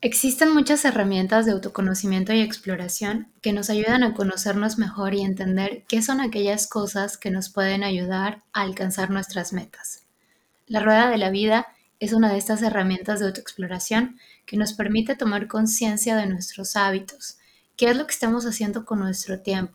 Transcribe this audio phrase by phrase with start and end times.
[0.00, 5.82] Existen muchas herramientas de autoconocimiento y exploración que nos ayudan a conocernos mejor y entender
[5.88, 10.04] qué son aquellas cosas que nos pueden ayudar a alcanzar nuestras metas.
[10.68, 11.66] La rueda de la vida
[11.98, 17.38] es una de estas herramientas de autoexploración que nos permite tomar conciencia de nuestros hábitos,
[17.76, 19.74] qué es lo que estamos haciendo con nuestro tiempo,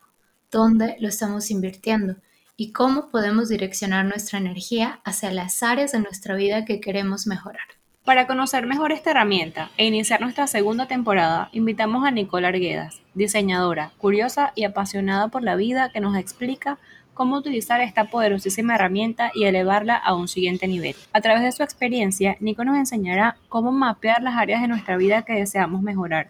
[0.49, 2.15] dónde lo estamos invirtiendo
[2.55, 7.82] y cómo podemos direccionar nuestra energía hacia las áreas de nuestra vida que queremos mejorar.
[8.05, 13.91] Para conocer mejor esta herramienta e iniciar nuestra segunda temporada, invitamos a Nicole Arguedas, diseñadora,
[13.97, 16.79] curiosa y apasionada por la vida, que nos explica
[17.13, 20.97] cómo utilizar esta poderosísima herramienta y elevarla a un siguiente nivel.
[21.13, 25.21] A través de su experiencia, Nico nos enseñará cómo mapear las áreas de nuestra vida
[25.21, 26.29] que deseamos mejorar,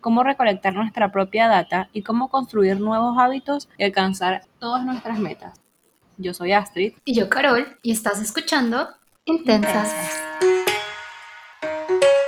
[0.00, 5.60] cómo recolectar nuestra propia data y cómo construir nuevos hábitos y alcanzar todas nuestras metas.
[6.16, 6.94] Yo soy Astrid.
[7.04, 8.88] Y yo Carol, y estás escuchando
[9.26, 9.92] Intensas.
[11.90, 12.19] Thank you.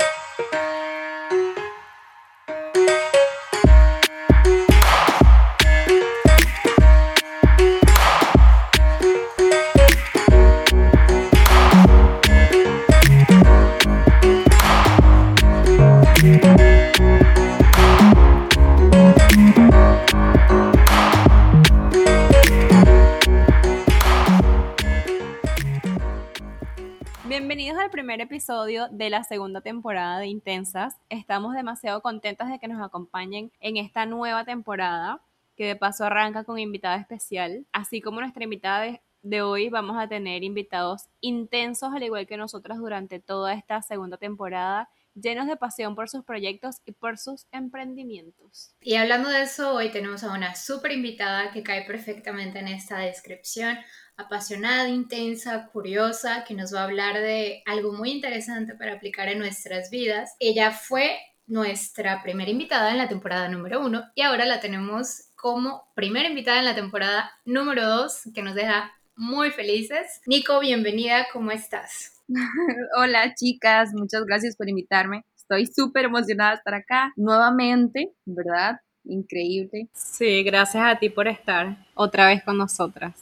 [28.21, 30.96] Episodio de la segunda temporada de Intensas.
[31.10, 35.21] Estamos demasiado contentas de que nos acompañen en esta nueva temporada,
[35.57, 37.66] que de paso arranca con invitada especial.
[37.71, 42.79] Así como nuestra invitada de, hoy, vamos a tener invitados intensos, al igual que nosotras
[42.79, 48.74] durante toda esta segunda temporada llenos de pasión por sus proyectos y por sus emprendimientos.
[48.80, 52.99] Y hablando de eso, hoy tenemos a una súper invitada que cae perfectamente en esta
[52.99, 53.79] descripción
[54.16, 59.38] apasionada, intensa, curiosa, que nos va a hablar de algo muy interesante para aplicar en
[59.38, 60.35] nuestras vidas.
[60.38, 65.93] Ella fue nuestra primera invitada en la temporada número uno y ahora la tenemos como
[65.94, 70.21] primera invitada en la temporada número dos, que nos deja muy felices.
[70.27, 72.23] Nico, bienvenida, ¿cómo estás?
[72.97, 75.25] Hola chicas, muchas gracias por invitarme.
[75.37, 78.81] Estoy súper emocionada de estar acá nuevamente, ¿verdad?
[79.05, 79.89] Increíble.
[79.93, 83.15] Sí, gracias a ti por estar otra vez con nosotras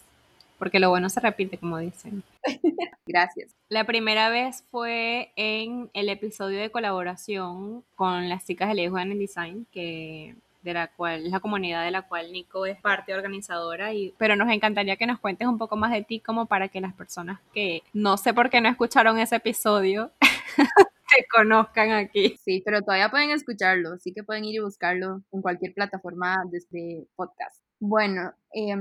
[0.61, 2.23] porque lo bueno se repite, como dicen.
[3.07, 3.57] Gracias.
[3.71, 9.67] La primera vez fue en el episodio de colaboración con las chicas de el Design,
[9.73, 14.15] que de la cual es la comunidad de la cual Nico es parte organizadora y
[14.19, 16.95] pero nos encantaría que nos cuentes un poco más de ti como para que las
[16.95, 20.13] personas que no sé por qué no escucharon ese episodio
[21.11, 22.37] te conozcan aquí.
[22.45, 26.59] Sí, pero todavía pueden escucharlo, sí que pueden ir y buscarlo en cualquier plataforma de
[26.59, 27.61] este podcast.
[27.81, 28.77] Bueno, eh,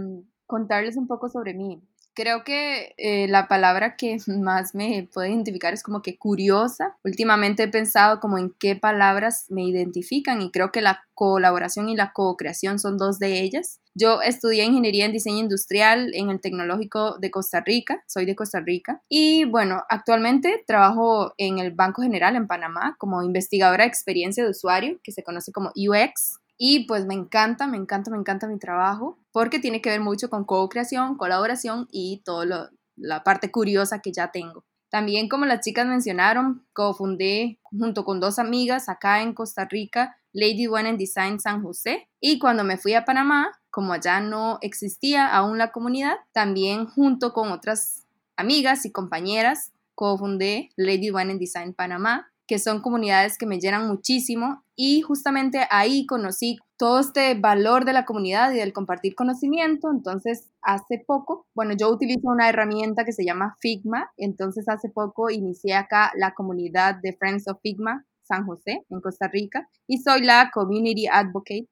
[0.46, 1.82] contarles un poco sobre mí.
[2.20, 6.98] Creo que eh, la palabra que más me puede identificar es como que curiosa.
[7.06, 11.96] Últimamente he pensado como en qué palabras me identifican y creo que la colaboración y
[11.96, 13.80] la co-creación son dos de ellas.
[13.96, 18.60] Yo estudié ingeniería en diseño industrial en el Tecnológico de Costa Rica, soy de Costa
[18.60, 24.44] Rica, y bueno, actualmente trabajo en el Banco General en Panamá como investigadora de experiencia
[24.44, 26.39] de usuario, que se conoce como UX.
[26.62, 30.30] Y pues me encanta, me encanta, me encanta mi trabajo porque tiene que ver mucho
[30.30, 34.66] con co-creación, colaboración y toda la parte curiosa que ya tengo.
[34.90, 40.68] También, como las chicas mencionaron, cofundé junto con dos amigas acá en Costa Rica Lady
[40.68, 42.10] One and Design San José.
[42.20, 47.32] Y cuando me fui a Panamá, como allá no existía aún la comunidad, también junto
[47.34, 48.06] con otras
[48.36, 53.88] amigas y compañeras cofundé Lady One and Design Panamá que son comunidades que me llenan
[53.88, 59.92] muchísimo y justamente ahí conocí todo este valor de la comunidad y del compartir conocimiento.
[59.92, 65.30] Entonces, hace poco, bueno, yo utilizo una herramienta que se llama Figma, entonces hace poco
[65.30, 70.24] inicié acá la comunidad de Friends of Figma San José, en Costa Rica, y soy
[70.24, 71.68] la Community Advocate,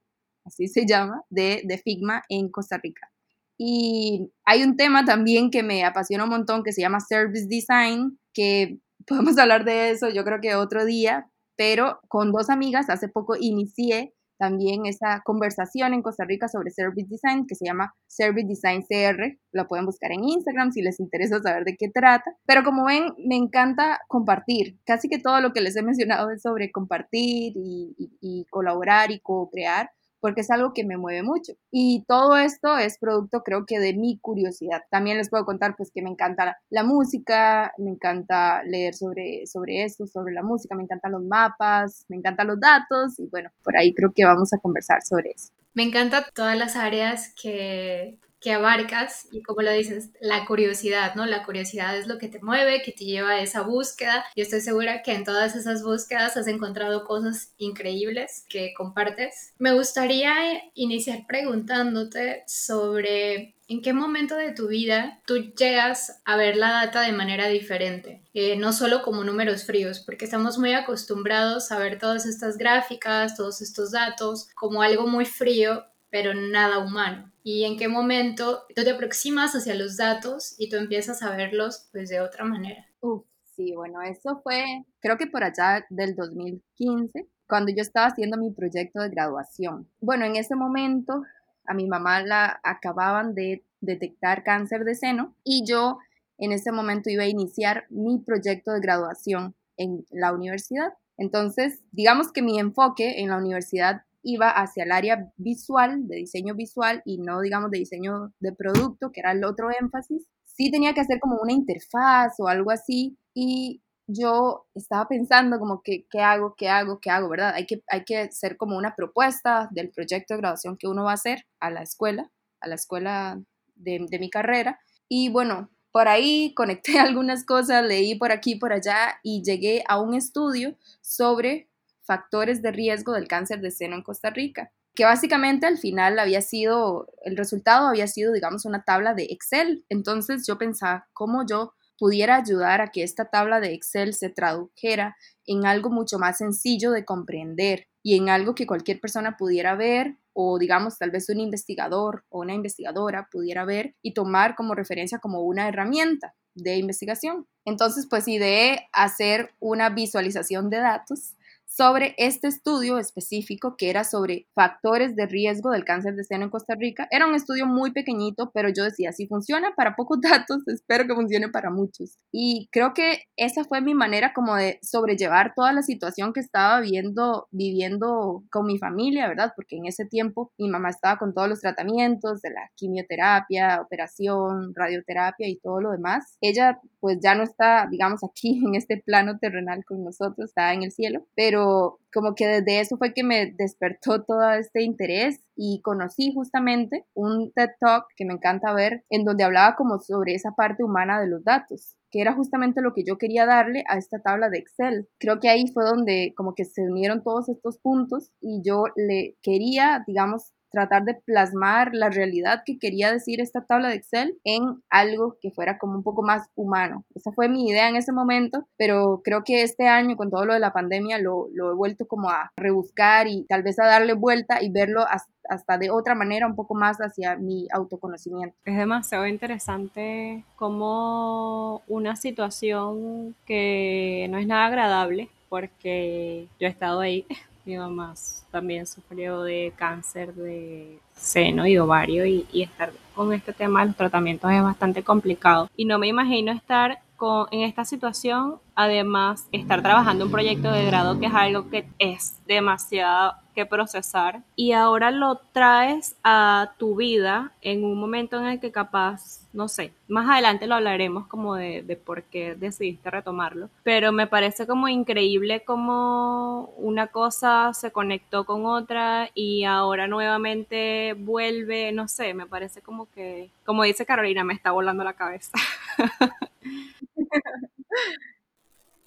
[0.46, 3.10] así se llama, de, de Figma en Costa Rica.
[3.58, 8.20] Y hay un tema también que me apasiona un montón que se llama Service Design,
[8.32, 13.08] que podemos hablar de eso yo creo que otro día, pero con dos amigas hace
[13.08, 18.48] poco inicié también esa conversación en Costa Rica sobre Service Design que se llama Service
[18.48, 19.38] Design CR.
[19.51, 22.31] Lo pueden buscar en Instagram si les interesa saber de qué trata.
[22.45, 24.77] Pero como ven, me encanta compartir.
[24.86, 29.19] Casi que todo lo que les he mencionado es sobre compartir y, y colaborar y
[29.19, 29.89] co-crear
[30.19, 31.54] porque es algo que me mueve mucho.
[31.72, 34.81] Y todo esto es producto creo que de mi curiosidad.
[34.90, 39.84] También les puedo contar pues que me encanta la, música, me encanta leer sobre, sobre
[39.84, 43.78] esto, sobre la música, me encantan los mapas, me encantan los datos y bueno, por
[43.78, 45.52] ahí creo que vamos a conversar sobre eso.
[45.74, 51.25] Me encantan todas las áreas que que abarcas y como lo dices, la curiosidad, ¿no?
[51.25, 54.62] La curiosidad es lo que te mueve, que te lleva a esa búsqueda y estoy
[54.62, 59.54] segura que en todas esas búsquedas has encontrado cosas increíbles que compartes.
[59.57, 60.34] Me gustaría
[60.74, 67.01] iniciar preguntándote sobre ¿En qué momento de tu vida tú llegas a ver la data
[67.01, 68.24] de manera diferente?
[68.34, 73.36] Eh, no solo como números fríos, porque estamos muy acostumbrados a ver todas estas gráficas,
[73.36, 77.30] todos estos datos como algo muy frío, pero nada humano.
[77.50, 81.88] ¿Y en qué momento tú te aproximas hacia los datos y tú empiezas a verlos
[81.94, 82.86] pues de otra manera?
[83.00, 83.24] Uf,
[83.56, 84.66] sí, bueno, eso fue
[85.00, 89.90] creo que por allá del 2015, cuando yo estaba haciendo mi proyecto de graduación.
[90.02, 91.24] Bueno, en ese momento
[91.66, 96.00] a mi mamá la acababan de detectar cáncer de seno y yo
[96.40, 100.96] en ese momento iba a iniciar mi proyecto de graduación en la universidad.
[101.16, 106.53] Entonces, digamos que mi enfoque en la universidad iba hacia el área visual, de diseño
[106.53, 110.27] visual y no, digamos, de diseño de producto, que era el otro énfasis.
[110.44, 115.81] Sí tenía que hacer como una interfaz o algo así y yo estaba pensando como
[115.81, 116.56] que, ¿qué hago?
[116.57, 117.00] ¿Qué hago?
[117.00, 117.29] ¿Qué hago?
[117.29, 117.53] ¿Verdad?
[117.56, 121.12] Hay que, hay que hacer como una propuesta del proyecto de graduación que uno va
[121.12, 122.29] a hacer a la escuela,
[122.59, 123.41] a la escuela
[123.75, 124.79] de, de mi carrera.
[125.07, 130.01] Y bueno, por ahí conecté algunas cosas, leí por aquí, por allá y llegué a
[130.01, 131.69] un estudio sobre
[132.07, 136.42] factores de riesgo del cáncer de seno en Costa Rica, que básicamente al final había
[136.42, 139.86] sido, el resultado había sido, digamos, una tabla de Excel.
[139.89, 145.15] Entonces yo pensaba, ¿cómo yo pudiera ayudar a que esta tabla de Excel se tradujera
[145.45, 150.18] en algo mucho más sencillo de comprender y en algo que cualquier persona pudiera ver
[150.33, 155.19] o digamos tal vez un investigador o una investigadora pudiera ver y tomar como referencia
[155.19, 157.48] como una herramienta de investigación.
[157.65, 161.37] Entonces, pues ideé hacer una visualización de datos
[161.77, 166.50] sobre este estudio específico que era sobre factores de riesgo del cáncer de seno en
[166.50, 167.07] Costa Rica.
[167.12, 171.13] Era un estudio muy pequeñito, pero yo decía, si funciona para pocos datos, espero que
[171.13, 172.18] funcione para muchos.
[172.31, 176.79] Y creo que esa fue mi manera como de sobrellevar toda la situación que estaba
[176.79, 179.53] viendo, viviendo con mi familia, ¿verdad?
[179.56, 184.74] Porque en ese tiempo mi mamá estaba con todos los tratamientos de la quimioterapia, operación,
[184.74, 186.38] radioterapia y todo lo demás.
[186.41, 190.81] Ella pues ya no está, digamos, aquí en este plano terrenal con nosotros, está en
[190.81, 191.67] el cielo, pero
[192.14, 197.52] como que desde eso fue que me despertó todo este interés y conocí justamente un
[197.54, 201.28] TED Talk que me encanta ver en donde hablaba como sobre esa parte humana de
[201.28, 205.10] los datos que era justamente lo que yo quería darle a esta tabla de Excel.
[205.19, 209.38] Creo que ahí fue donde como que se unieron todos estos puntos y yo le
[209.42, 214.81] quería, digamos, tratar de plasmar la realidad que quería decir esta tabla de Excel en
[214.90, 217.06] algo que fuera como un poco más humano.
[217.16, 220.54] Esa fue mi idea en ese momento, pero creo que este año con todo lo
[220.54, 224.14] de la pandemia lo, lo he vuelto como a rebuscar y tal vez a darle
[224.14, 228.56] vuelta y verlo hasta hasta de otra manera, un poco más hacia mi autoconocimiento.
[228.66, 237.00] Es demasiado interesante como una situación que no es nada agradable, porque yo he estado
[237.00, 237.25] ahí
[237.68, 238.14] mi mamá
[238.50, 243.88] también sufrió de cáncer de seno y ovario y, y, estar con este tema de
[243.88, 245.69] los tratamientos es bastante complicado.
[245.75, 250.86] Y no me imagino estar con, en esta situación, además estar trabajando un proyecto de
[250.86, 256.96] grado que es algo que es demasiado que procesar y ahora lo traes a tu
[256.96, 261.56] vida en un momento en el que capaz, no sé, más adelante lo hablaremos como
[261.56, 267.92] de, de por qué decidiste retomarlo, pero me parece como increíble como una cosa se
[267.92, 274.06] conectó con otra y ahora nuevamente vuelve, no sé, me parece como que, como dice
[274.06, 275.51] Carolina, me está volando la cabeza.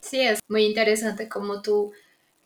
[0.00, 1.92] Sí, es muy interesante como tú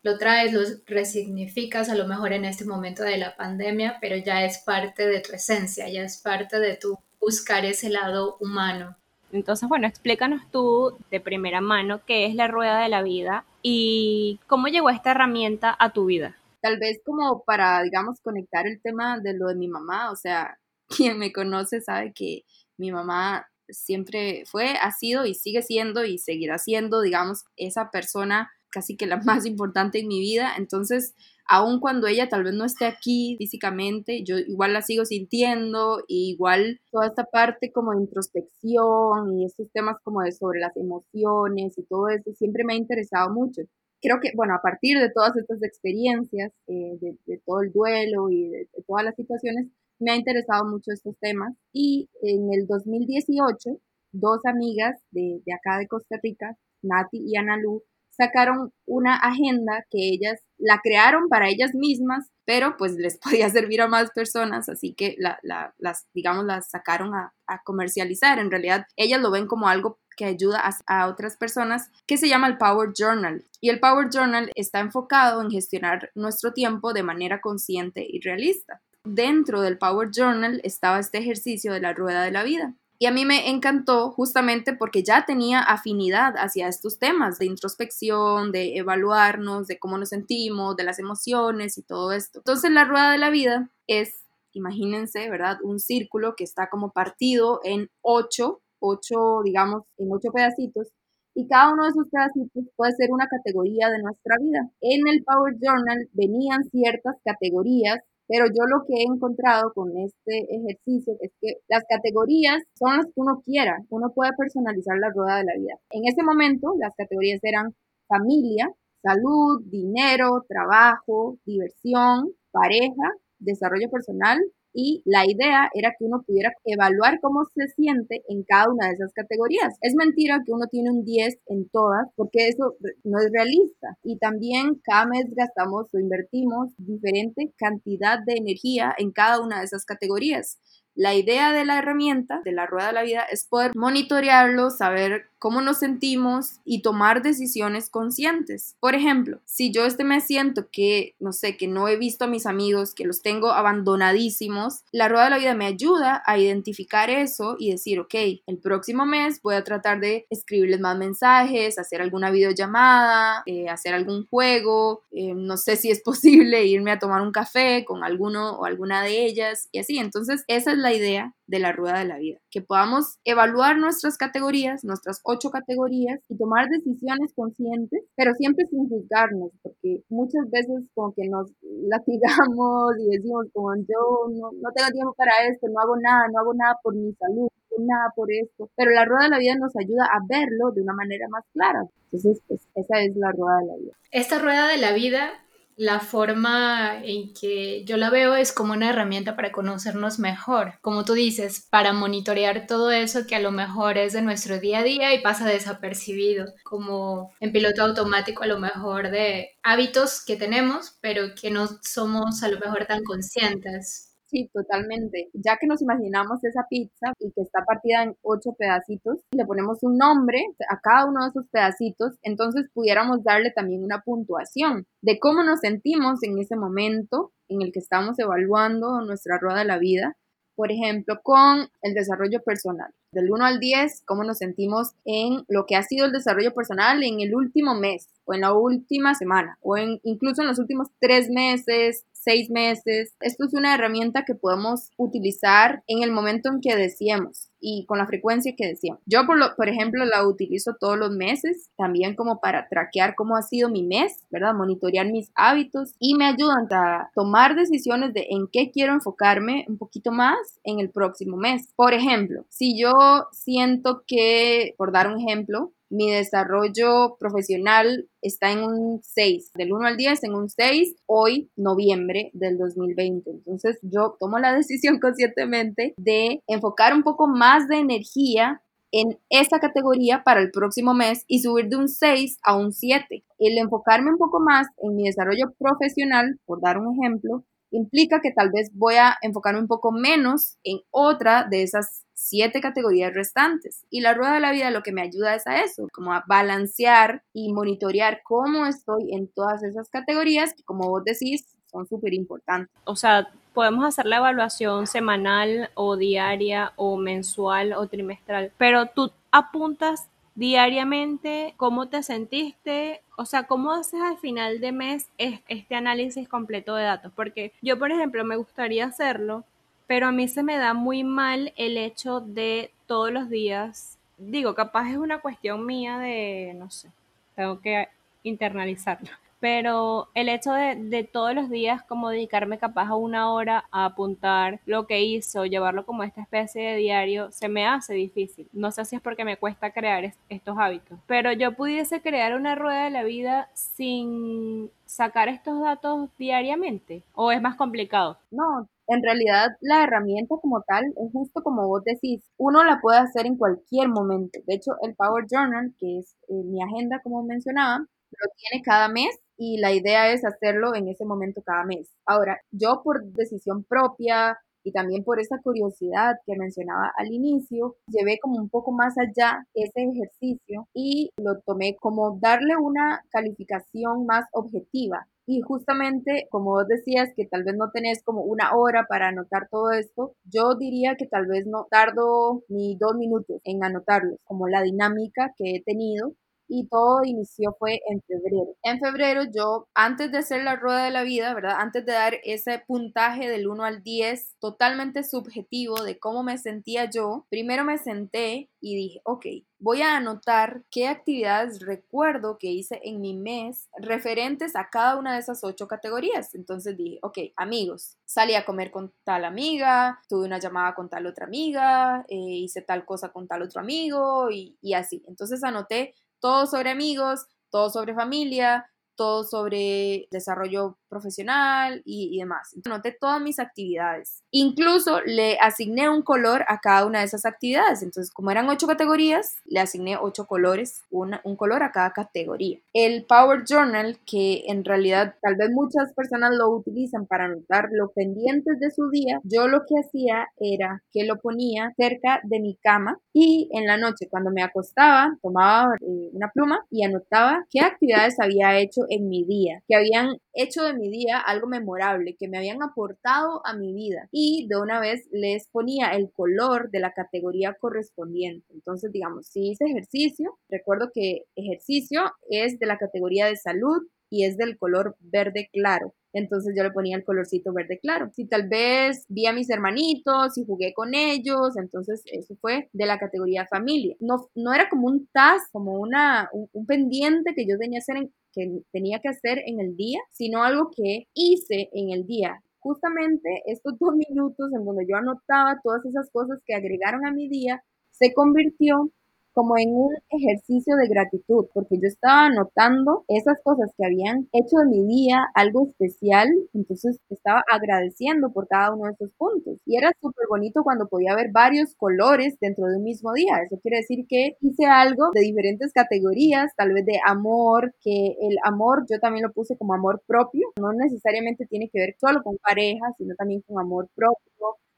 [0.03, 4.45] lo traes, lo resignificas a lo mejor en este momento de la pandemia, pero ya
[4.45, 8.95] es parte de tu esencia, ya es parte de tu buscar ese lado humano.
[9.31, 14.39] Entonces, bueno, explícanos tú de primera mano qué es la rueda de la vida y
[14.45, 16.37] cómo llegó esta herramienta a tu vida.
[16.61, 20.59] Tal vez como para, digamos, conectar el tema de lo de mi mamá, o sea,
[20.87, 22.43] quien me conoce sabe que
[22.77, 28.49] mi mamá siempre fue, ha sido y sigue siendo y seguirá siendo, digamos, esa persona
[28.69, 30.53] casi que la más importante en mi vida.
[30.57, 31.15] Entonces,
[31.47, 36.31] aun cuando ella tal vez no esté aquí físicamente, yo igual la sigo sintiendo y
[36.31, 41.77] igual toda esta parte como de introspección y estos temas como de sobre las emociones
[41.77, 43.61] y todo eso siempre me ha interesado mucho.
[44.01, 48.49] Creo que, bueno, a partir de todas estas experiencias, eh, de, todo el duelo y
[48.49, 49.67] de, todas las situaciones,
[49.99, 51.53] me ha interesado mucho estos temas.
[51.73, 53.79] Y en el 2018,
[54.11, 57.83] dos amigas de, de acá de Costa Rica, Nati y Analu,
[58.15, 63.81] sacaron una agenda que ellas la crearon para ellas mismas, pero pues les podía servir
[63.81, 65.39] a más personas, así que la,
[65.77, 67.31] las, digamos, las sacaron a,
[67.63, 68.39] comercializar.
[68.39, 72.27] En realidad, ellas lo ven como algo que ayuda a, a, otras personas, que se
[72.27, 73.43] llama el Power Journal.
[73.61, 78.81] Y el Power Journal está enfocado en gestionar nuestro tiempo de manera consciente y realista.
[79.05, 82.75] Dentro del Power Journal estaba este ejercicio de la rueda de la vida.
[82.97, 88.51] Y a mí me encantó justamente porque ya tenía afinidad hacia estos temas de introspección,
[88.51, 92.39] de evaluarnos, de cómo nos sentimos, de las emociones y todo esto.
[92.39, 95.57] Entonces la rueda de la vida es, imagínense, ¿verdad?
[95.61, 100.87] Un círculo que está como partido en ocho, ocho, digamos, en ocho pedacitos.
[101.35, 104.71] Y cada uno de esos pedacitos puede ser una categoría de nuestra vida.
[104.79, 110.47] En el Power Journal venían ciertas categorías pero yo lo que he encontrado con este
[110.49, 113.77] ejercicio es que las categorías son las que uno quiera.
[113.89, 115.75] Uno puede personalizar la rueda de la vida.
[115.91, 117.75] En ese momento, las categorías eran
[118.07, 118.69] familia,
[119.01, 124.39] salud, dinero, trabajo, diversión, pareja, desarrollo personal,
[124.75, 128.93] y la idea era que uno pudiera evaluar cómo se siente en cada una de
[128.93, 129.73] esas categorías.
[129.81, 134.17] Es mentira que uno tiene un 10 en todas porque eso no es realista y
[134.17, 139.85] también cada mes gastamos o invertimos diferente cantidad de energía en cada una de esas
[139.85, 140.59] categorías.
[140.95, 145.29] La idea de la herramienta, de la rueda de la vida, es poder monitorearlo, saber
[145.45, 148.77] cómo nos sentimos y tomar decisiones conscientes.
[148.79, 152.27] Por ejemplo, si yo este mes siento que, no sé, que no he visto a
[152.27, 157.11] mis amigos, que los tengo abandonadísimos, la rueda de la vida me ayuda a identificar
[157.11, 158.15] eso y decir, ok,
[158.47, 163.93] el próximo mes voy a tratar de escribirles más mensajes, hacer alguna videollamada, eh, hacer
[163.93, 168.57] algún juego, eh, no sé si es posible irme a tomar un café con alguno
[168.57, 169.99] o alguna de ellas y así.
[169.99, 174.17] Entonces, esa es la idea de la rueda de la vida, que podamos evaluar nuestras
[174.17, 180.89] categorías, nuestras ocho categorías y tomar decisiones conscientes, pero siempre sin juzgarnos, porque muchas veces
[180.93, 185.79] como que nos latigamos y decimos como yo no, no tengo tiempo para esto, no
[185.79, 187.47] hago nada, no hago nada por mi salud,
[187.79, 190.93] nada por esto, pero la rueda de la vida nos ayuda a verlo de una
[190.93, 191.83] manera más clara.
[192.05, 193.93] Entonces, pues esa es la rueda de la vida.
[194.11, 195.44] Esta rueda de la vida
[195.77, 201.05] la forma en que yo la veo es como una herramienta para conocernos mejor, como
[201.05, 204.83] tú dices, para monitorear todo eso que a lo mejor es de nuestro día a
[204.83, 210.97] día y pasa desapercibido, como en piloto automático a lo mejor de hábitos que tenemos,
[211.01, 214.14] pero que no somos a lo mejor tan conscientes.
[214.35, 215.29] Sí, totalmente.
[215.31, 219.45] Ya que nos imaginamos esa pizza y que está partida en ocho pedacitos, y le
[219.45, 224.87] ponemos un nombre a cada uno de esos pedacitos, entonces pudiéramos darle también una puntuación
[225.01, 229.65] de cómo nos sentimos en ese momento en el que estamos evaluando nuestra rueda de
[229.65, 230.17] la vida.
[230.55, 232.93] Por ejemplo, con el desarrollo personal.
[233.13, 237.01] Del 1 al 10, cómo nos sentimos en lo que ha sido el desarrollo personal
[237.03, 240.89] en el último mes o en la última semana o en, incluso en los últimos
[240.99, 243.15] tres meses, seis meses.
[243.21, 247.97] Esto es una herramienta que podemos utilizar en el momento en que deseemos y con
[247.97, 249.01] la frecuencia que deseamos.
[249.05, 253.35] Yo, por, lo, por ejemplo, la utilizo todos los meses, también como para traquear cómo
[253.37, 254.53] ha sido mi mes, ¿verdad?
[254.53, 259.77] Monitorear mis hábitos y me ayudan a tomar decisiones de en qué quiero enfocarme un
[259.77, 261.69] poquito más en el próximo mes.
[261.75, 262.93] Por ejemplo, si yo
[263.31, 269.87] siento que, por dar un ejemplo, mi desarrollo profesional está en un 6, del 1
[269.87, 273.29] al 10 en un 6, hoy noviembre del 2020.
[273.29, 278.61] Entonces yo tomo la decisión conscientemente de enfocar un poco más de energía
[278.91, 283.25] en esta categoría para el próximo mes y subir de un 6 a un 7.
[283.39, 287.43] El enfocarme un poco más en mi desarrollo profesional, por dar un ejemplo,
[287.75, 292.61] implica que tal vez voy a enfocarme un poco menos en otra de esas siete
[292.61, 293.85] categorías restantes.
[293.89, 296.23] Y la rueda de la vida lo que me ayuda es a eso, como a
[296.27, 302.13] balancear y monitorear cómo estoy en todas esas categorías que como vos decís son súper
[302.13, 302.73] importantes.
[302.85, 309.11] O sea, podemos hacer la evaluación semanal o diaria o mensual o trimestral, pero tú
[309.31, 316.27] apuntas diariamente cómo te sentiste, o sea, cómo haces al final de mes este análisis
[316.27, 319.43] completo de datos, porque yo, por ejemplo, me gustaría hacerlo,
[319.87, 324.55] pero a mí se me da muy mal el hecho de todos los días, digo,
[324.55, 326.89] capaz es una cuestión mía de, no sé,
[327.35, 327.87] tengo que
[328.23, 329.09] internalizarlo
[329.45, 334.59] pero el hecho de, todos los días como dedicarme capaz a una hora a apuntar
[334.65, 338.49] lo que hizo, llevarlo como esta especie de diario, se me hace difícil.
[338.53, 342.55] No sé si es porque me cuesta crear estos hábitos, pero yo pudiese crear una
[342.55, 348.17] rueda de la vida sin sacar estos datos diariamente o es más complicado.
[348.31, 352.97] No, en realidad la herramienta como tal es justo como vos decís, uno la puede
[352.97, 354.39] hacer en cualquier momento.
[354.47, 358.87] De hecho, el Power Journal, que es eh, mi agenda como mencionaba, lo tiene cada
[358.87, 361.89] mes y la idea es hacerlo en ese momento cada mes.
[362.05, 368.17] Ahora, yo por decisión propia y también por esa curiosidad que mencionaba al inicio, llevé
[368.19, 374.25] como un poco más allá ese ejercicio y lo tomé como darle una calificación más
[374.33, 375.07] objetiva.
[375.27, 379.47] Y justamente, como vos decías, que tal vez no tenés como una hora para anotar
[379.49, 384.47] todo esto, yo diría que tal vez no tardo ni dos minutos en anotarlos, como
[384.47, 386.13] la dinámica que he tenido
[386.47, 388.55] y todo inició fue en febrero.
[388.63, 391.55] En febrero yo, antes de hacer la rueda de la vida, ¿verdad?
[391.59, 396.89] Antes de dar ese puntaje del 1 al 10 totalmente subjetivo de cómo me sentía
[396.89, 399.25] yo, primero me senté y dije, ok,
[399.59, 405.13] voy a anotar qué actividades recuerdo que hice en mi mes referentes a cada una
[405.13, 406.35] de esas ocho categorías.
[406.35, 411.05] Entonces dije, ok, amigos, salí a comer con tal amiga, tuve una llamada con tal
[411.07, 415.03] otra amiga, eh, hice tal cosa con tal otro amigo y, y así.
[415.07, 418.65] Entonces anoté todo sobre amigos, todo sobre familia,
[418.95, 422.55] todo sobre desarrollo profesional y, demás.
[422.63, 424.23] Anoté todas mis actividades.
[424.31, 427.83] Incluso le asigné un color a cada una de esas actividades.
[427.83, 432.57] Entonces, como eran ocho categorías, le asigné ocho colores, un color a cada categoría.
[432.73, 437.91] El Power Journal, que en realidad tal vez muchas personas lo utilizan para anotar los
[437.91, 442.55] pendientes de su día, yo lo que hacía era que lo ponía cerca de mi
[442.55, 447.61] cama y en la noche cuando me acostaba tomaba eh, una pluma y anotaba qué
[447.61, 452.27] actividades había hecho en mi día, que habían hecho de mi día algo memorable, que
[452.27, 454.07] me habían aportado a mi vida.
[454.11, 458.45] Y de una vez les ponía el color de la categoría correspondiente.
[458.53, 464.25] Entonces, digamos, si hice ejercicio, recuerdo que ejercicio es de la categoría de salud y
[464.25, 465.93] es del color verde claro.
[466.15, 468.09] Entonces yo le ponía el colorcito verde claro.
[468.13, 472.85] Si tal vez vi a mis hermanitos y jugué con ellos, entonces eso fue de
[472.85, 473.97] la categoría familia.
[473.99, 478.61] No, no era como un task, como una, un, pendiente que yo tenía, hacer que
[478.71, 483.77] tenía que hacer en el día, sino algo que hice en el día justamente estos
[483.79, 488.13] dos minutos en donde yo anotaba todas esas cosas que agregaron a mi día, se
[488.13, 488.89] convirtió
[489.35, 494.57] como en un ejercicio de gratitud, porque yo estaba anotando esas cosas que habían hecho
[494.57, 499.57] de mi día algo especial, entonces estaba agradeciendo por cada uno de esos puntos.
[499.65, 503.41] Y era súper bonito cuando podía ver varios colores dentro de un mismo día.
[503.45, 508.37] Eso quiere decir que hice algo de diferentes categorías, tal vez de amor, que el
[508.43, 512.37] amor yo también lo puse como amor propio, no necesariamente tiene que ver solo con
[512.37, 514.23] pareja, sino también con amor propio.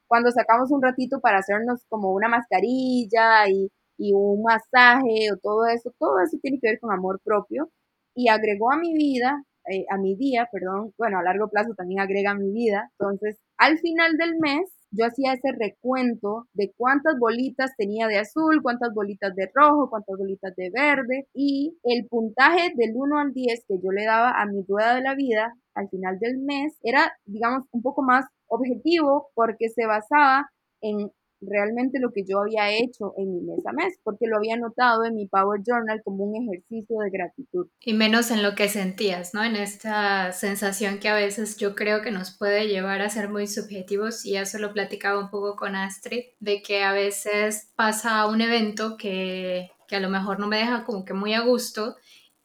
[0.08, 5.66] Cuando sacamos un ratito para hacernos como una mascarilla y y un masaje o todo
[5.68, 7.70] eso, todo eso tiene que ver con amor propio
[8.16, 12.00] y agregó a mi vida, eh, a mi día, perdón, bueno, a largo plazo también
[12.00, 12.90] agrega a mi vida.
[13.00, 18.62] Entonces, al final del mes, yo hacía ese recuento de cuántas bolitas tenía de azul,
[18.64, 23.66] cuántas bolitas de rojo, cuántas bolitas de verde y el puntaje del 1 al 10
[23.68, 27.12] que yo le daba a mi rueda de la vida al final del mes era,
[27.26, 30.50] digamos, un poco más objetivo porque se basaba
[30.82, 34.58] en realmente lo que yo había hecho en mi mes a mes, porque lo había
[34.58, 37.68] notado en mi Power Journal como un ejercicio de gratitud.
[37.80, 39.44] Y menos en lo que sentías, ¿no?
[39.44, 43.48] En esta sensación que a veces yo creo que nos puede llevar a ser muy
[43.48, 48.42] subjetivos, y eso lo platicaba un poco con Astrid, de que a veces pasa un
[48.42, 51.96] evento que, que a lo mejor no me deja como que muy a gusto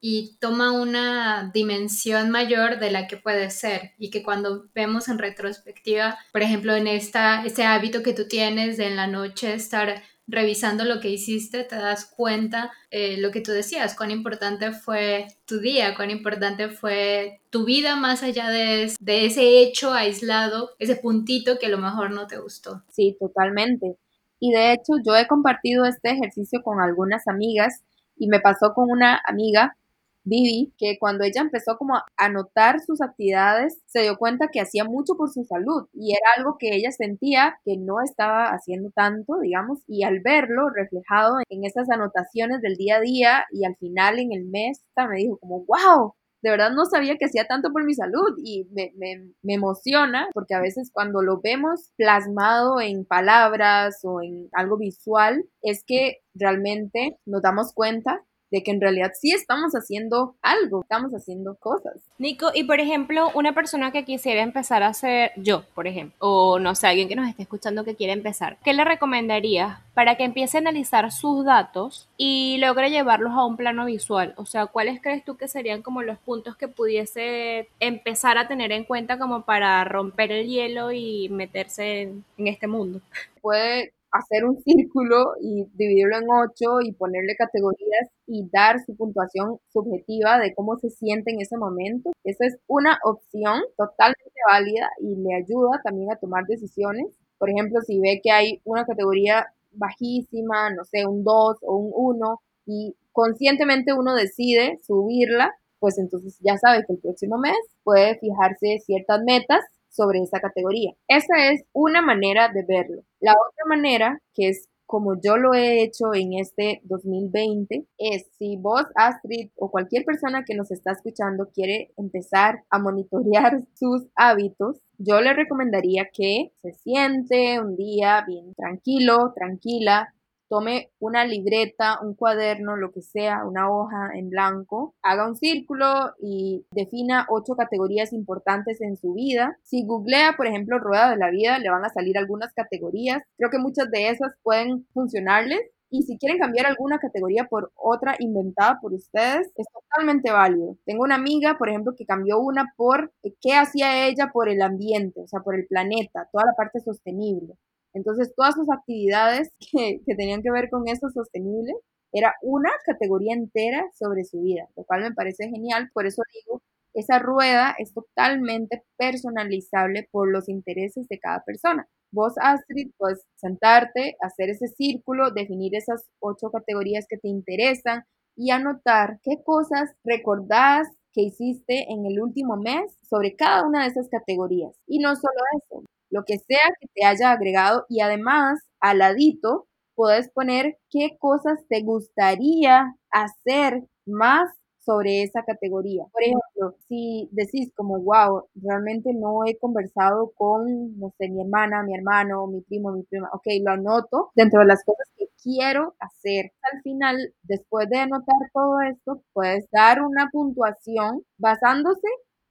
[0.04, 5.18] y toma una dimensión mayor de la que puede ser y que cuando vemos en
[5.18, 10.02] retrospectiva, por ejemplo, en esta, este hábito que tú tienes de en la noche estar
[10.26, 15.28] revisando lo que hiciste, te das cuenta eh, lo que tú decías, cuán importante fue
[15.46, 20.96] tu día, cuán importante fue tu vida más allá de, de ese hecho aislado, ese
[20.96, 22.82] puntito que a lo mejor no te gustó.
[22.90, 23.96] Sí, totalmente.
[24.40, 27.84] Y de hecho yo he compartido este ejercicio con algunas amigas
[28.16, 29.76] y me pasó con una amiga
[30.24, 34.84] Vivi, que cuando ella empezó como a anotar sus actividades, se dio cuenta que hacía
[34.84, 39.38] mucho por su salud y era algo que ella sentía que no estaba haciendo tanto,
[39.40, 44.18] digamos, y al verlo reflejado en esas anotaciones del día a día y al final
[44.18, 47.84] en el mes, me dijo como, wow, de verdad no sabía que hacía tanto por
[47.84, 54.00] mi salud y me, me, emociona porque a veces cuando lo vemos plasmado en palabras
[54.02, 58.22] o en algo visual, es que realmente nos damos cuenta
[58.52, 61.94] de que en realidad sí estamos haciendo algo, estamos haciendo cosas.
[62.18, 66.58] Nico, y por ejemplo, una persona que quisiera empezar a hacer, yo, por ejemplo, o
[66.58, 70.24] no sé, alguien que nos esté escuchando que quiere empezar, ¿qué le recomendarías para que
[70.24, 74.34] empiece a analizar sus datos y logre llevarlos a un plano visual?
[74.36, 78.70] O sea, ¿cuáles crees tú que serían como los puntos que pudiese empezar a tener
[78.70, 83.00] en cuenta como para romper el hielo y meterse en, en este mundo?
[83.40, 89.58] Puede hacer un círculo y dividirlo en ocho y ponerle categorías y dar su puntuación
[89.72, 92.12] subjetiva de cómo se siente en ese momento.
[92.24, 97.06] Esa es una opción totalmente válida y le ayuda también a tomar decisiones.
[97.38, 101.92] Por ejemplo, si ve que hay una categoría bajísima, no sé, un 2 o un
[101.94, 108.16] 1, y conscientemente uno decide subirla, pues entonces ya sabe que el próximo mes puede
[108.18, 109.60] fijarse ciertas metas
[109.92, 110.92] sobre esa categoría.
[111.06, 113.02] Esa es una manera de verlo.
[113.20, 118.58] La otra manera, que es como yo lo he hecho en este 2020, es si
[118.58, 124.82] vos, Astrid, o cualquier persona que nos está escuchando quiere empezar a monitorear sus hábitos,
[124.98, 130.14] yo le recomendaría que se siente un día bien tranquilo, tranquila,
[130.52, 136.12] tome una libreta, un cuaderno, lo que sea, una hoja en blanco, haga un círculo
[136.20, 139.56] y defina ocho categorías importantes en su vida.
[139.62, 143.22] Si googlea, por ejemplo, Rueda de la Vida, le van a salir algunas categorías.
[143.38, 145.58] Creo que muchas de esas pueden funcionarles.
[145.88, 150.76] Y si quieren cambiar alguna categoría por otra inventada por ustedes, es totalmente válido.
[150.84, 153.10] Tengo una amiga, por ejemplo, que cambió una por
[153.40, 157.54] qué hacía ella por el ambiente, o sea, por el planeta, toda la parte sostenible.
[157.94, 161.72] Entonces, todas sus actividades que, tenían que ver con esto sostenible
[162.12, 165.90] era una categoría entera sobre su vida, lo cual me parece genial.
[165.94, 166.62] Por eso digo,
[166.94, 171.88] esa rueda es totalmente personalizable por los intereses de cada persona.
[172.12, 178.04] Vos, Astrid, puedes sentarte, hacer ese círculo, definir esas ocho categorías que te interesan
[178.36, 183.88] y anotar qué cosas recordás que hiciste en el último mes sobre cada una de
[183.88, 184.74] esas categorías.
[184.86, 189.66] Y no solo eso, lo que sea que te haya agregado y además al ladito
[189.94, 194.50] puedes poner qué cosas te gustaría hacer más
[194.84, 196.04] sobre esa categoría.
[196.12, 201.82] Por ejemplo, si decís como, wow, realmente no he conversado con, no sé, mi hermana,
[201.84, 205.94] mi hermano, mi primo, mi prima, ok, lo anoto dentro de las cosas que quiero
[206.00, 206.52] hacer.
[206.72, 212.08] Al final, después de anotar todo esto, puedes dar una puntuación basándose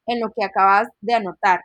[0.08, 1.62] en lo que acabas de anotar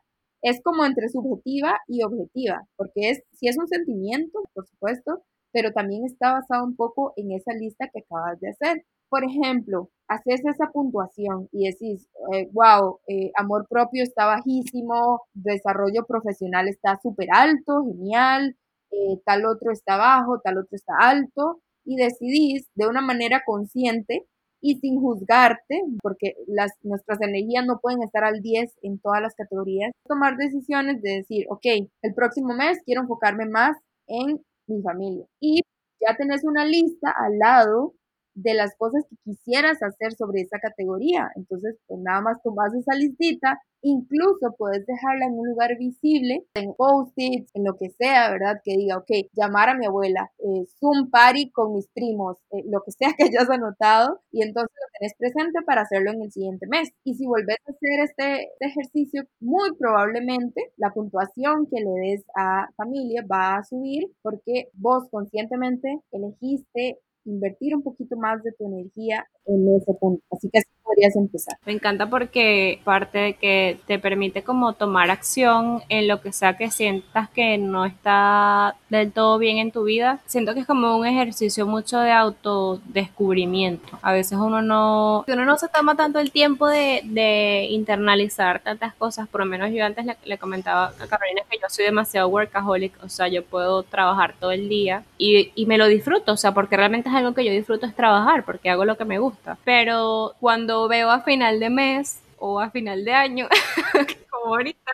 [0.47, 5.73] es como entre subjetiva y objetiva, porque es, si es un sentimiento, por supuesto, pero
[5.73, 8.85] también está basado un poco en esa lista que acabas de hacer.
[9.09, 12.09] Por ejemplo, haces esa puntuación y decís,
[12.53, 18.57] wow, eh, eh, amor propio está bajísimo, desarrollo profesional está súper alto, genial,
[18.93, 24.27] eh, tal otro está bajo, tal otro está alto, y decidís de una manera consciente
[24.61, 29.35] y sin juzgarte, porque las, nuestras energías no pueden estar al 10 en todas las
[29.35, 35.27] categorías, tomar decisiones de decir, ok, el próximo mes quiero enfocarme más en mi familia.
[35.41, 35.61] Y
[36.01, 37.95] ya tenés una lista al lado
[38.37, 41.31] de las cosas que quisieras hacer sobre esa categoría.
[41.37, 46.75] Entonces, pues nada más tomas esa listita, incluso puedes dejarla en un lugar visible, en
[46.75, 48.61] post-its, en lo que sea, ¿verdad?
[48.63, 52.83] Que diga, ok, llamar a mi abuela, eh, Zoom party con mis primos, eh, lo
[52.83, 56.67] que sea que hayas anotado, y entonces lo tenés presente para hacerlo en el siguiente
[56.69, 56.91] mes.
[57.05, 62.25] Y si volvés a hacer este, este ejercicio, muy probablemente la puntuación que le des
[62.37, 68.67] a familia va a subir porque vos conscientemente elegiste invertir un poquito más de tu
[68.67, 70.23] energía en ese punto.
[70.31, 70.61] Así que
[70.97, 71.59] podrías empezar.
[71.67, 76.57] Me encanta porque parte de que te permite como tomar acción en lo que sea
[76.57, 80.21] que sientas que no está del todo bien en tu vida.
[80.27, 83.99] Siento que es como un ejercicio mucho de autodescubrimiento.
[84.03, 88.95] A veces uno no, uno no se toma tanto el tiempo de, de internalizar tantas
[88.95, 89.29] cosas.
[89.29, 92.93] Por lo menos yo antes le, le, comentaba a Carolina que yo soy demasiado workaholic.
[93.05, 96.33] O sea, yo puedo trabajar todo el día y, y me lo disfruto.
[96.33, 99.05] O sea, porque realmente es algo que yo disfruto es trabajar porque hago lo que
[99.05, 99.59] me gusta.
[99.65, 103.49] Pero cuando veo a final de mes o a final de año,
[104.31, 104.93] como ahorita,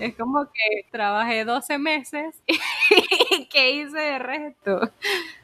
[0.00, 4.90] es como que trabajé 12 meses y ¿qué hice de resto?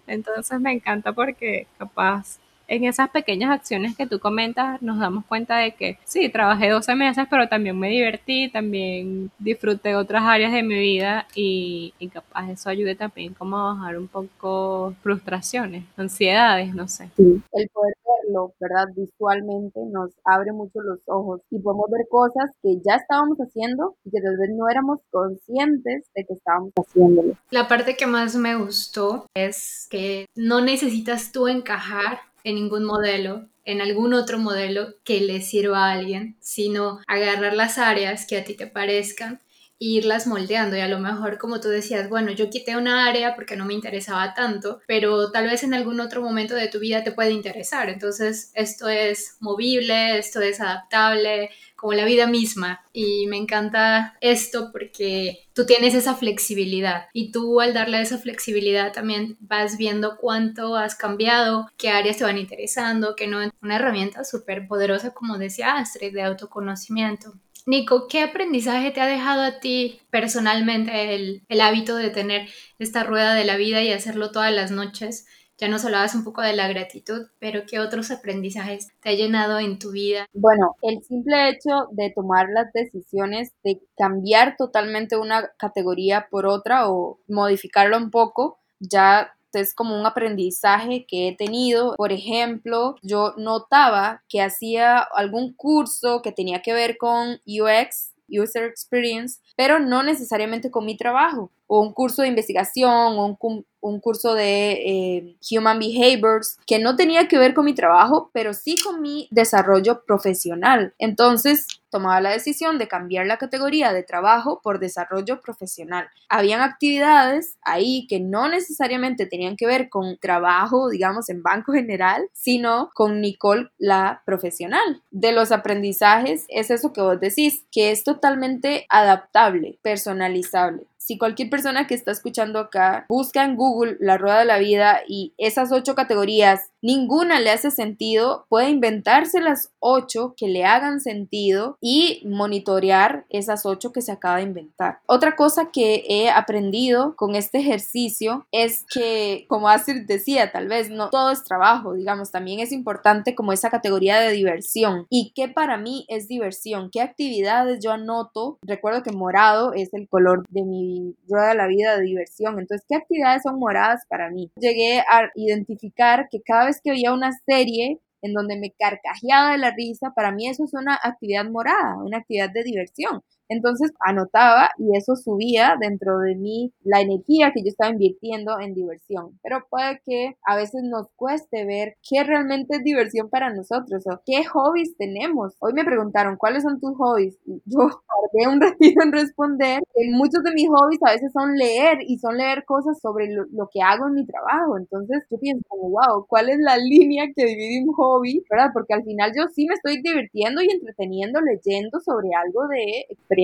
[0.07, 2.39] Entonces me encanta porque capaz
[2.71, 6.95] en esas pequeñas acciones que tú comentas nos damos cuenta de que sí, trabajé 12
[6.95, 12.71] meses, pero también me divertí, también disfruté otras áreas de mi vida y, capaz eso
[12.71, 17.11] ayude también como a bajar un poco frustraciones, ansiedades, no sé.
[17.17, 18.87] Sí, el poder verlo, ¿verdad?
[18.97, 24.11] Visualmente nos abre mucho los ojos y podemos ver cosas que ya estábamos haciendo y
[24.11, 27.35] que tal vez no éramos conscientes de que estábamos haciéndolo.
[27.51, 33.49] La parte que más me gustó es que no necesitas tú encajar en ningún modelo,
[33.65, 38.45] en algún otro modelo que le sirva a alguien, sino agarrar las áreas que a
[38.45, 39.41] ti te parezcan
[39.81, 43.57] irlas moldeando y a lo mejor como tú decías, bueno, yo quité una área porque
[43.57, 47.13] no me interesaba tanto, pero tal vez en algún otro momento de tu vida te
[47.13, 47.89] puede interesar.
[47.89, 52.85] Entonces, esto es movible, esto es adaptable, como la vida misma.
[52.93, 58.93] Y me encanta esto porque tú tienes esa flexibilidad y tú al darle esa flexibilidad
[58.93, 63.41] también vas viendo cuánto has cambiado, qué áreas te van interesando, que no.
[63.63, 67.33] Una herramienta súper poderosa, como decía Astrid, de autoconocimiento.
[67.67, 73.05] Nico, ¿qué aprendizaje te ha dejado a ti personalmente el, el hábito de tener esta
[73.05, 75.27] rueda de la vida y hacerlo todas las noches?
[75.59, 79.59] Ya nos hablabas un poco de la gratitud, pero ¿qué otros aprendizajes te ha llenado
[79.59, 80.27] en tu vida?
[80.33, 86.89] Bueno, el simple hecho de tomar las decisiones de cambiar totalmente una categoría por otra
[86.89, 91.95] o modificarlo un poco, ya es como un aprendizaje que he tenido.
[91.97, 98.65] Por ejemplo, yo notaba que hacía algún curso que tenía que ver con UX, User
[98.65, 104.01] Experience, pero no necesariamente con mi trabajo, o un curso de investigación, o un, un
[104.01, 108.77] curso de eh, Human Behaviors, que no tenía que ver con mi trabajo, pero sí
[108.77, 110.95] con mi desarrollo profesional.
[110.99, 116.09] Entonces, tomaba la decisión de cambiar la categoría de trabajo por desarrollo profesional.
[116.29, 122.29] Habían actividades ahí que no necesariamente tenían que ver con trabajo, digamos, en banco general,
[122.33, 125.03] sino con Nicole, la profesional.
[125.11, 131.51] De los aprendizajes es eso que vos decís, que es totalmente adaptable, personalizable si cualquier
[131.51, 135.73] persona que está escuchando acá busca en Google la rueda de la vida y esas
[135.73, 142.23] ocho categorías, ninguna le hace sentido, puede inventarse las ocho que le hagan sentido y
[142.27, 145.01] monitorear esas ocho que se acaba de inventar.
[145.07, 150.91] Otra cosa que he aprendido con este ejercicio es que, como Astrid decía, tal vez
[150.91, 155.07] no todo es trabajo, digamos, también es importante como esa categoría de diversión.
[155.11, 156.91] ¿Y qué para mí es diversión?
[156.91, 158.59] ¿Qué actividades yo anoto?
[158.63, 162.59] Recuerdo que morado es el color de mi rueda la vida de diversión.
[162.59, 164.51] Entonces, ¿qué actividades son moradas para mí?
[164.57, 169.59] Llegué a identificar que cada vez que veía una serie en donde me carcajeaba de
[169.59, 173.23] la risa, para mí eso es una actividad morada, una actividad de diversión.
[173.51, 178.75] Entonces anotaba y eso subía dentro de mí la energía que yo estaba invirtiendo en
[178.75, 179.39] diversión.
[179.43, 184.23] Pero puede que a veces nos cueste ver qué realmente es diversión para nosotros o
[184.25, 185.57] qué hobbies tenemos.
[185.59, 189.83] Hoy me preguntaron cuáles son tus hobbies y yo tardé un ratito en responder.
[190.13, 193.69] muchos de mis hobbies a veces son leer y son leer cosas sobre lo, lo
[193.73, 194.79] que hago en mi trabajo.
[194.79, 198.45] Entonces yo pienso como, wow, ¿cuál es la línea que divide un hobby?
[198.49, 198.71] ¿Verdad?
[198.73, 203.40] Porque al final yo sí me estoy divirtiendo y entreteniendo leyendo sobre algo de experiencia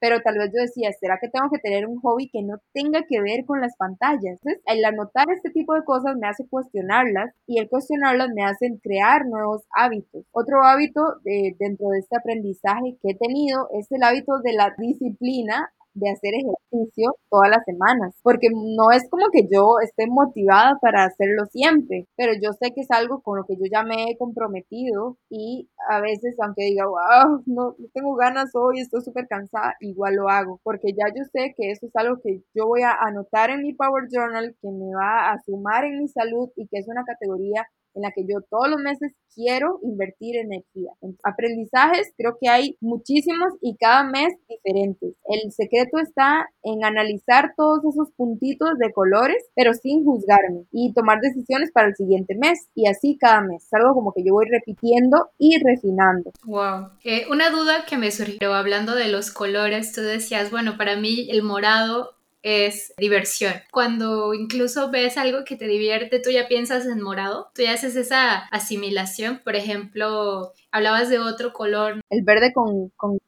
[0.00, 3.02] Pero tal vez yo decía, ¿será que tengo que tener un hobby que no tenga
[3.08, 4.38] que ver con las pantallas?
[4.42, 8.78] Entonces, el anotar este tipo de cosas me hace cuestionarlas y el cuestionarlas me hace
[8.82, 10.24] crear nuevos hábitos.
[10.32, 14.74] Otro hábito de, dentro de este aprendizaje que he tenido es el hábito de la
[14.76, 20.78] disciplina de hacer ejercicio todas las semanas, porque no es como que yo esté motivada
[20.80, 24.04] para hacerlo siempre, pero yo sé que es algo con lo que yo ya me
[24.10, 29.74] he comprometido y a veces aunque diga, wow, no, tengo ganas hoy, estoy súper cansada,
[29.80, 32.92] igual lo hago, porque ya yo sé que eso es algo que yo voy a
[32.92, 36.78] anotar en mi Power Journal, que me va a sumar en mi salud y que
[36.78, 40.92] es una categoría en la que yo todos los meses quiero invertir energía.
[41.00, 45.14] En aprendizajes creo que hay muchísimos y cada mes diferentes.
[45.24, 51.20] El secreto está en analizar todos esos puntitos de colores, pero sin juzgarme y tomar
[51.20, 53.64] decisiones para el siguiente mes y así cada mes.
[53.64, 56.32] Es como que yo voy repitiendo y refinando.
[56.44, 56.90] Wow.
[57.30, 61.42] Una duda que me surgió hablando de los colores, tú decías, bueno, para mí el
[61.42, 63.54] morado es diversión.
[63.72, 67.96] Cuando incluso ves algo que te divierte, tú ya piensas en morado, tú ya haces
[67.96, 69.40] esa asimilación.
[69.44, 72.00] Por ejemplo, hablabas de otro color.
[72.10, 73.18] El verde con, con,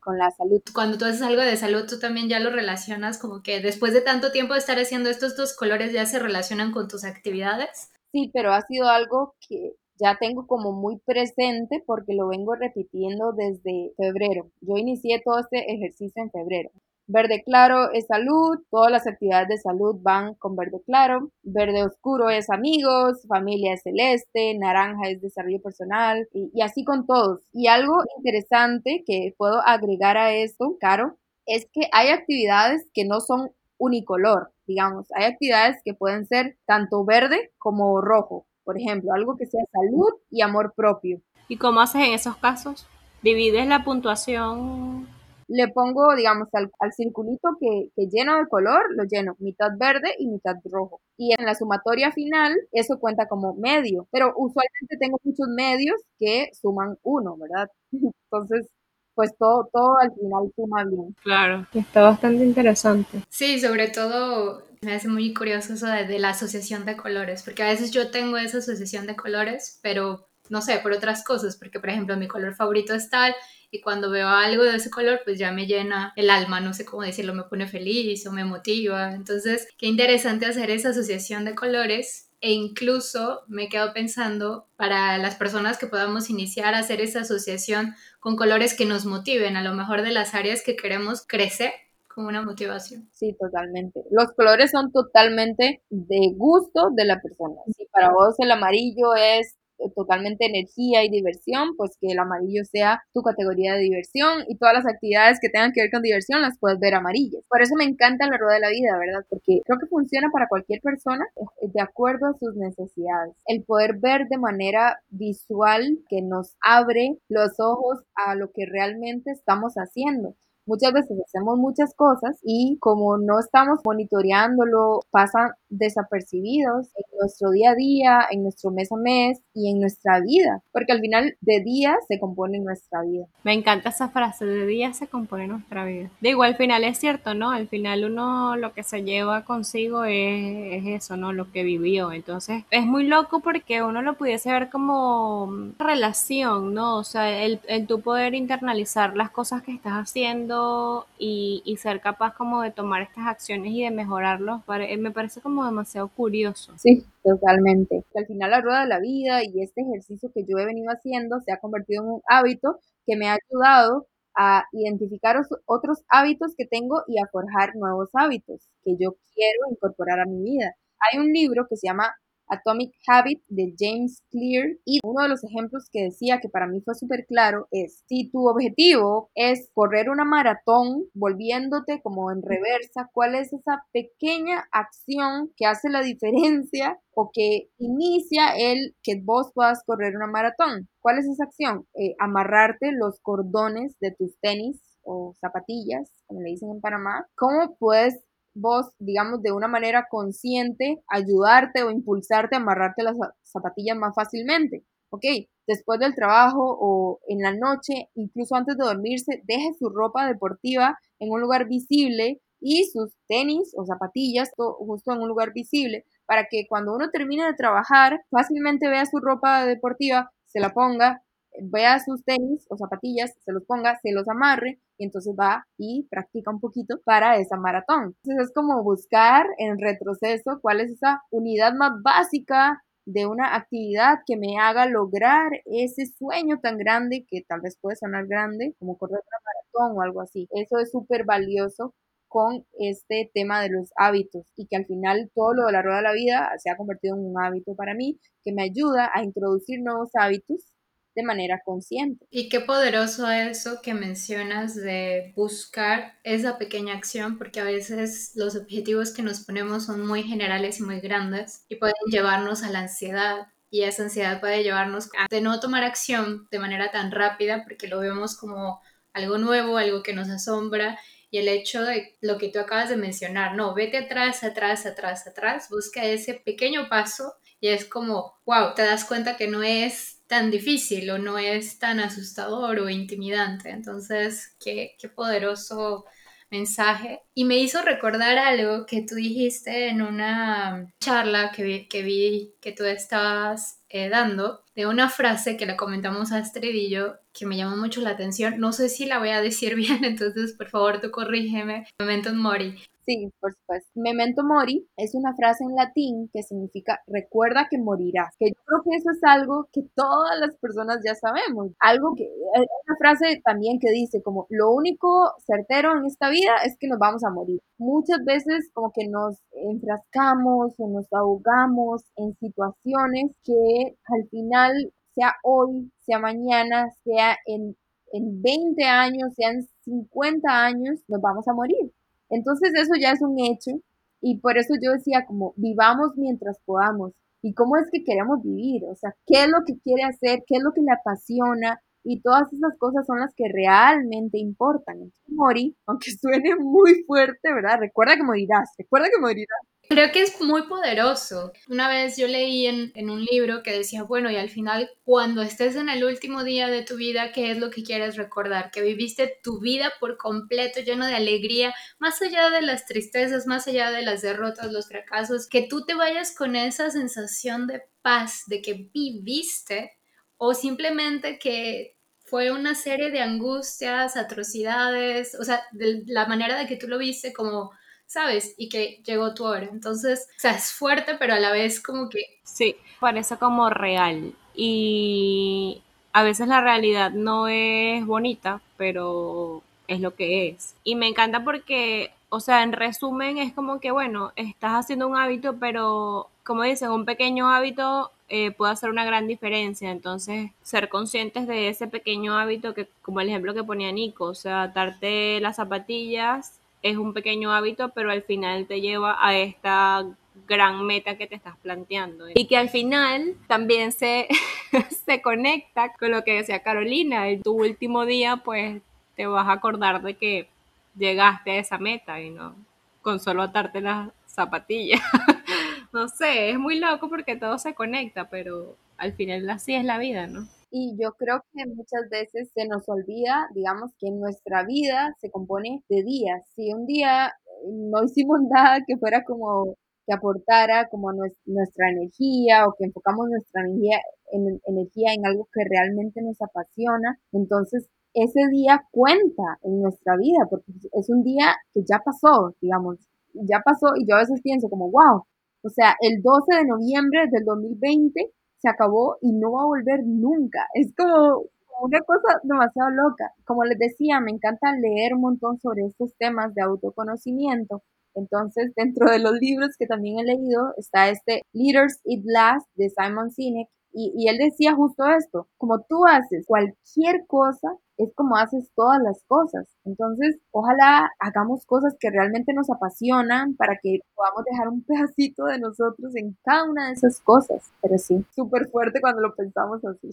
[0.00, 0.62] con la salud.
[0.74, 4.00] Cuando tú haces algo de salud, tú también ya lo relacionas como que después de
[4.00, 7.90] tanto tiempo de estar haciendo estos dos colores ya se relacionan con tus actividades.
[8.12, 13.32] Sí, pero ha sido algo que ya tengo como muy presente porque lo vengo repitiendo
[13.32, 14.50] desde febrero.
[14.60, 16.70] Yo inicié todo este ejercicio en febrero.
[17.10, 22.28] Verde claro es salud, todas las actividades de salud van con verde claro, verde oscuro
[22.28, 27.40] es amigos, familia es celeste, naranja es desarrollo personal y, así con todos.
[27.50, 31.16] Y algo interesante que puedo agregar a esto, Caro,
[31.46, 37.06] es que hay actividades que no son unicolor, digamos, hay actividades que pueden ser tanto
[37.06, 41.22] verde como rojo, por ejemplo, algo que sea salud y amor propio.
[41.48, 42.86] ¿Y cómo haces en esos casos?
[43.22, 45.08] ¿Divides la puntuación
[45.48, 50.14] le pongo, digamos, al, al circulito que, que, lleno de color, lo lleno mitad verde
[50.18, 51.00] y mitad rojo.
[51.16, 54.06] Y en la sumatoria final, eso cuenta como medio.
[54.12, 57.68] Pero usualmente tengo muchos medios que suman uno, ¿verdad?
[58.30, 58.68] Entonces,
[59.14, 61.16] pues todo, todo al final suma bien.
[61.22, 63.24] Claro, está bastante interesante.
[63.30, 67.64] Sí, sobre todo me hace muy curioso eso de, de, la asociación de colores, porque
[67.64, 71.80] a veces yo tengo esa asociación de colores, pero no sé, por otras cosas, porque
[71.80, 73.34] por ejemplo mi color favorito es tal
[73.70, 76.84] y cuando veo algo de ese color pues ya me llena el alma, no sé
[76.84, 79.12] cómo decirlo, me pone feliz o me motiva.
[79.12, 85.34] Entonces, qué interesante hacer esa asociación de colores e incluso me quedo pensando para las
[85.34, 89.74] personas que podamos iniciar a hacer esa asociación con colores que nos motiven, a lo
[89.74, 91.72] mejor de las áreas que queremos crecer
[92.06, 93.08] con una motivación.
[93.12, 94.00] Sí, totalmente.
[94.10, 97.56] Los colores son totalmente de gusto de la persona.
[97.76, 99.57] Si para vos el amarillo es
[99.94, 104.74] totalmente energía y diversión, pues que el amarillo sea tu categoría de diversión y todas
[104.74, 107.44] las actividades que tengan que ver con diversión las puedes ver amarillas.
[107.48, 109.26] Por eso me encanta la rueda de la vida, ¿verdad?
[109.28, 113.34] Porque creo que funciona para cualquier persona eh, de acuerdo a sus necesidades.
[113.46, 119.30] El poder ver de manera visual que nos abre los ojos a lo que realmente
[119.30, 120.34] estamos haciendo.
[120.68, 127.70] Muchas veces hacemos muchas cosas y como no estamos monitoreándolo, pasan desapercibidos en nuestro día
[127.70, 131.60] a día, en nuestro mes a mes y en nuestra vida, porque al final de
[131.60, 133.26] día se compone nuestra vida.
[133.44, 136.10] Me encanta esa frase, de día se compone nuestra vida.
[136.20, 137.50] Digo, al final es cierto, ¿no?
[137.50, 141.32] Al final uno lo que se lleva consigo es, eso, ¿no?
[141.32, 142.12] Lo que vivió.
[142.12, 146.96] Entonces es muy loco porque uno lo pudiese ver como relación, ¿no?
[146.96, 152.34] O sea, el, el tu poder internalizar las cosas que estás haciendo y, ser capaz
[152.34, 154.62] como de tomar estas acciones y de mejorarlos,
[154.98, 156.72] me parece como demasiado curioso.
[156.78, 158.04] Sí, totalmente.
[158.14, 161.40] Al final la rueda de la vida y este ejercicio que yo he venido haciendo
[161.40, 166.66] se ha convertido en un hábito que me ha ayudado a identificar otros hábitos que
[166.66, 170.74] tengo y a forjar nuevos hábitos que yo quiero incorporar a mi vida.
[171.12, 172.14] Hay un libro que se llama
[172.48, 176.80] Atomic Habit de James Clear y uno de los ejemplos que decía que para mí
[176.80, 183.10] fue súper claro es si tu objetivo es correr una maratón volviéndote como en reversa,
[183.12, 189.50] ¿cuál es esa pequeña acción que hace la diferencia o que inicia el que vos
[189.54, 190.88] puedas correr una maratón?
[191.00, 191.86] ¿Cuál es esa acción?
[191.94, 197.26] Eh, amarrarte los cordones de tus tenis o zapatillas, como le dicen en Panamá.
[197.34, 198.20] ¿Cómo puedes
[198.60, 204.84] vos, digamos, de una manera consciente, ayudarte o impulsarte a amarrarte las zapatillas más fácilmente.
[205.10, 205.24] Ok,
[205.66, 210.98] después del trabajo o en la noche, incluso antes de dormirse, deje su ropa deportiva
[211.18, 216.46] en un lugar visible y sus tenis o zapatillas justo en un lugar visible para
[216.50, 221.22] que cuando uno termine de trabajar fácilmente vea su ropa deportiva, se la ponga,
[221.62, 226.06] vea sus tenis o zapatillas, se los ponga, se los amarre y entonces va y
[226.10, 228.16] practica un poquito para esa maratón.
[228.22, 234.18] Entonces es como buscar en retroceso cuál es esa unidad más básica de una actividad
[234.26, 238.98] que me haga lograr ese sueño tan grande que tal vez puede sonar grande, como
[238.98, 240.46] correr una maratón o algo así.
[240.50, 241.94] Eso es súper valioso
[242.28, 245.98] con este tema de los hábitos y que al final todo lo de la rueda
[245.98, 249.24] de la vida se ha convertido en un hábito para mí que me ayuda a
[249.24, 250.72] introducir nuevos hábitos
[251.18, 252.24] de manera consciente.
[252.30, 258.54] Y qué poderoso eso que mencionas de buscar esa pequeña acción, porque a veces los
[258.54, 262.80] objetivos que nos ponemos son muy generales y muy grandes y pueden llevarnos a la
[262.80, 263.48] ansiedad.
[263.68, 267.98] Y esa ansiedad puede llevarnos a no tomar acción de manera tan rápida porque lo
[267.98, 268.80] vemos como
[269.12, 271.00] algo nuevo, algo que nos asombra
[271.32, 275.26] y el hecho de lo que tú acabas de mencionar, no, vete atrás, atrás, atrás,
[275.26, 280.17] atrás, busca ese pequeño paso y es como, wow, te das cuenta que no es
[280.28, 283.70] tan difícil o no es tan asustador o intimidante.
[283.70, 286.04] Entonces, qué, qué poderoso
[286.50, 287.20] mensaje.
[287.34, 292.54] Y me hizo recordar algo que tú dijiste en una charla que vi que, vi,
[292.60, 297.16] que tú estabas eh, dando, de una frase que la comentamos a Astrid y yo,
[297.32, 298.58] que me llamó mucho la atención.
[298.58, 301.86] No sé si la voy a decir bien, entonces por favor tú corrígeme.
[301.98, 302.78] Memento mori.
[303.08, 303.88] Sí, por supuesto.
[303.94, 308.34] Memento mori es una frase en latín que significa recuerda que morirás.
[308.38, 311.68] Que yo creo que eso es algo que todas las personas ya sabemos.
[311.80, 316.52] Algo que, es una frase también que dice como lo único certero en esta vida
[316.66, 317.60] es que nos vamos a morir.
[317.78, 325.34] Muchas veces como que nos enfrascamos o nos ahogamos en situaciones que al final, sea
[325.44, 327.74] hoy, sea mañana, sea en,
[328.12, 331.90] en 20 años, sean 50 años, nos vamos a morir
[332.30, 333.80] entonces eso ya es un hecho
[334.20, 337.12] y por eso yo decía como vivamos mientras podamos
[337.42, 340.56] y cómo es que queremos vivir, o sea, qué es lo que quiere hacer, qué
[340.56, 345.12] es lo que le apasiona y todas esas cosas son las que realmente importan.
[345.28, 347.78] Morir, aunque suene muy fuerte, ¿verdad?
[347.80, 349.60] Recuerda que morirás, recuerda que morirás.
[349.88, 351.50] Creo que es muy poderoso.
[351.66, 355.76] Una vez yo leí en, un libro que decía, bueno, y al final, cuando estés
[355.76, 358.70] en el último día de tu vida, ¿qué es lo que quieres recordar?
[358.70, 363.66] Que viviste tu vida por completo, lleno de alegría, más allá de las tristezas, más
[363.66, 368.42] allá de las derrotas, los fracasos, que tú te vayas con esa sensación de paz,
[368.46, 369.92] de que viviste,
[370.36, 371.96] o simplemente que
[372.26, 376.98] fue una serie de angustias, atrocidades, o sea, de la manera de que tú lo
[376.98, 377.70] viste como,
[378.08, 378.54] ¿sabes?
[378.56, 379.68] Y que llegó tu hora.
[379.70, 382.22] Entonces, o sea, es fuerte, pero a la vez como que...
[382.42, 384.32] Sí, parece como real.
[384.54, 385.82] Y
[386.12, 390.74] a veces la realidad no es bonita, pero es lo que es.
[390.82, 395.16] Y me encanta porque, o sea, en resumen es como que, bueno, estás haciendo un
[395.16, 399.90] hábito, pero como dicen, un pequeño hábito eh, puede hacer una gran diferencia.
[399.90, 404.34] Entonces, ser conscientes de ese pequeño hábito que, como el ejemplo que ponía Nico, o
[404.34, 410.06] sea, atarte las zapatillas es un pequeño hábito, pero al final te lleva a esta
[410.46, 412.26] gran meta que te estás planteando.
[412.34, 414.28] Y que al final también se,
[415.06, 418.80] se conecta con lo que decía Carolina, en tu último día pues
[419.16, 420.48] te vas a acordar de que
[420.96, 422.54] llegaste a esa meta y no
[423.02, 425.00] con solo atarte las zapatillas.
[425.92, 429.98] no sé, es muy loco porque todo se conecta, pero al final así es la
[429.98, 430.46] vida, ¿no?
[430.70, 435.82] Y yo creo que muchas veces se nos olvida, digamos, que nuestra vida se compone
[435.88, 436.42] de días.
[436.54, 437.32] Si un día
[437.66, 443.62] no hicimos nada que fuera como que aportara como nuestra energía o que enfocamos nuestra
[443.62, 443.98] energía
[444.32, 450.46] en, energía en algo que realmente nos apasiona, entonces ese día cuenta en nuestra vida
[450.48, 452.96] porque es un día que ya pasó, digamos,
[453.34, 455.24] ya pasó y yo a veces pienso como, wow,
[455.62, 460.00] o sea, el 12 de noviembre del 2020 se acabó y no va a volver
[460.04, 460.66] nunca.
[460.74, 461.44] Es como
[461.80, 463.32] una cosa demasiado loca.
[463.44, 467.82] Como les decía, me encanta leer un montón sobre estos temas de autoconocimiento.
[468.14, 472.90] Entonces, dentro de los libros que también he leído está este Leaders Eat Last de
[472.90, 477.68] Simon Sinek y, y, él decía justo esto, como tú haces cualquier cosa,
[477.98, 479.66] es como haces todas las cosas.
[479.84, 485.58] Entonces, ojalá hagamos cosas que realmente nos apasionan para que podamos dejar un pedacito de
[485.58, 487.70] nosotros en cada una de esas cosas.
[487.82, 490.10] Pero sí, súper fuerte cuando lo pensamos así.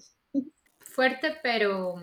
[0.79, 1.95] Fuerte, pero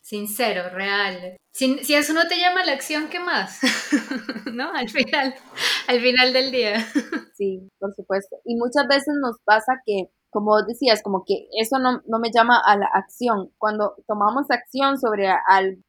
[0.00, 1.36] sincero, real.
[1.52, 3.60] Si, si, eso no te llama la acción, ¿qué más?
[4.52, 4.72] ¿No?
[4.72, 5.34] Al final,
[5.88, 6.86] al final del día.
[7.34, 8.36] Sí, por supuesto.
[8.44, 12.60] Y muchas veces nos pasa que como decías, como que eso no, no, me llama
[12.64, 13.50] a la acción.
[13.58, 15.28] Cuando tomamos acción sobre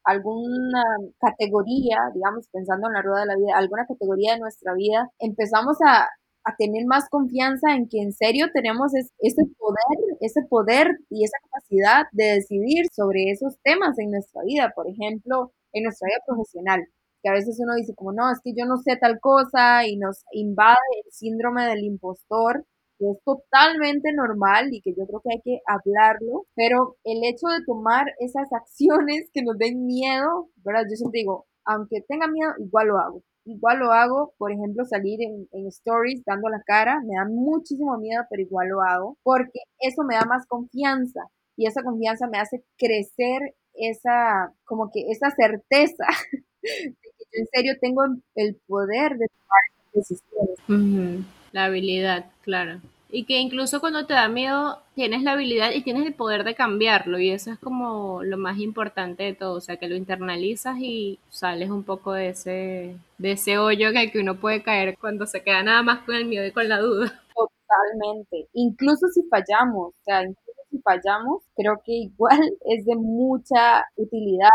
[0.04, 0.82] alguna
[1.20, 5.76] categoría, digamos, pensando en la rueda de la vida, alguna categoría de nuestra vida, empezamos
[5.86, 6.08] a,
[6.44, 11.38] a tener más confianza en que en serio tenemos ese poder, ese poder y esa
[11.44, 16.86] capacidad de decidir sobre esos temas en nuestra vida, por ejemplo, en nuestra vida profesional
[17.22, 19.96] que a veces uno dice como, no, es que yo no sé tal cosa y
[19.96, 22.64] nos invade el síndrome del impostor
[23.10, 27.64] es totalmente normal y que yo creo que hay que hablarlo, pero el hecho de
[27.66, 30.84] tomar esas acciones que nos den miedo, ¿verdad?
[30.88, 33.22] Yo siempre digo, aunque tenga miedo, igual lo hago.
[33.44, 37.98] Igual lo hago, por ejemplo, salir en, en stories dando la cara, me da muchísimo
[37.98, 41.22] miedo, pero igual lo hago, porque eso me da más confianza
[41.56, 46.04] y esa confianza me hace crecer esa, como que esa certeza
[46.62, 48.02] de que yo en serio tengo
[48.34, 51.26] el poder de tomar decisiones.
[51.52, 52.80] La habilidad, claro.
[53.10, 56.54] Y que incluso cuando te da miedo, tienes la habilidad y tienes el poder de
[56.54, 57.18] cambiarlo.
[57.18, 59.54] Y eso es como lo más importante de todo.
[59.58, 63.98] O sea, que lo internalizas y sales un poco de ese, de ese hoyo en
[63.98, 66.68] el que uno puede caer cuando se queda nada más con el miedo y con
[66.68, 67.22] la duda.
[67.34, 68.48] Totalmente.
[68.54, 74.48] Incluso si fallamos, o sea, incluso si fallamos, creo que igual es de mucha utilidad,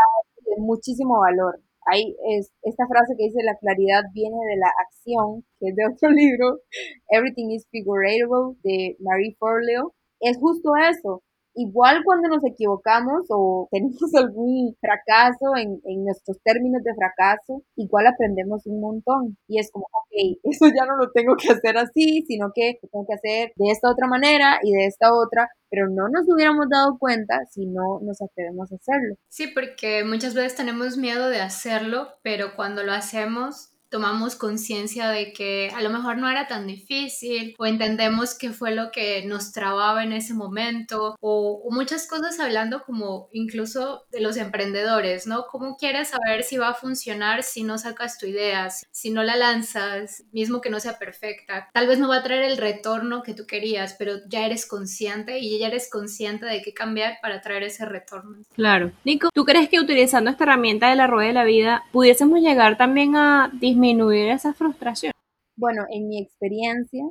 [0.44, 1.60] de muchísimo valor
[1.90, 5.86] hay es, esta frase que dice la claridad viene de la acción, que es de
[5.86, 6.60] otro libro,
[7.10, 9.94] Everything is Figuratable, de Marie Forleo.
[10.20, 11.22] Es justo eso,
[11.54, 18.06] igual cuando nos equivocamos o tenemos algún fracaso en, en, nuestros términos de fracaso, igual
[18.06, 19.36] aprendemos un montón.
[19.48, 22.88] Y es como, ok, eso ya no lo tengo que hacer así, sino que lo
[22.88, 26.66] tengo que hacer de esta otra manera y de esta otra, pero no nos hubiéramos
[26.70, 29.16] dado cuenta si no nos atrevemos a hacerlo.
[29.28, 35.32] Sí, porque muchas veces tenemos miedo de hacerlo, pero cuando lo hacemos tomamos conciencia de
[35.32, 39.52] que a lo mejor no era tan difícil o entendemos qué fue lo que nos
[39.52, 45.44] trababa en ese momento o, muchas cosas hablando como incluso de los emprendedores, ¿no?
[45.48, 49.36] ¿Cómo quieres saber si va a funcionar si no sacas tu idea, si no la
[49.36, 51.68] lanzas, mismo que no sea perfecta?
[51.72, 55.38] Tal vez no va a traer el retorno que tú querías, pero ya eres consciente
[55.38, 58.38] y ya eres consciente de qué cambiar para traer ese retorno.
[58.54, 58.90] Claro.
[59.04, 62.76] Nico, ¿tú crees que utilizando esta herramienta de la rueda de la vida pudiésemos llegar
[62.76, 65.12] también a disminuir esa frustración?
[65.56, 67.04] Bueno, en mi experiencia,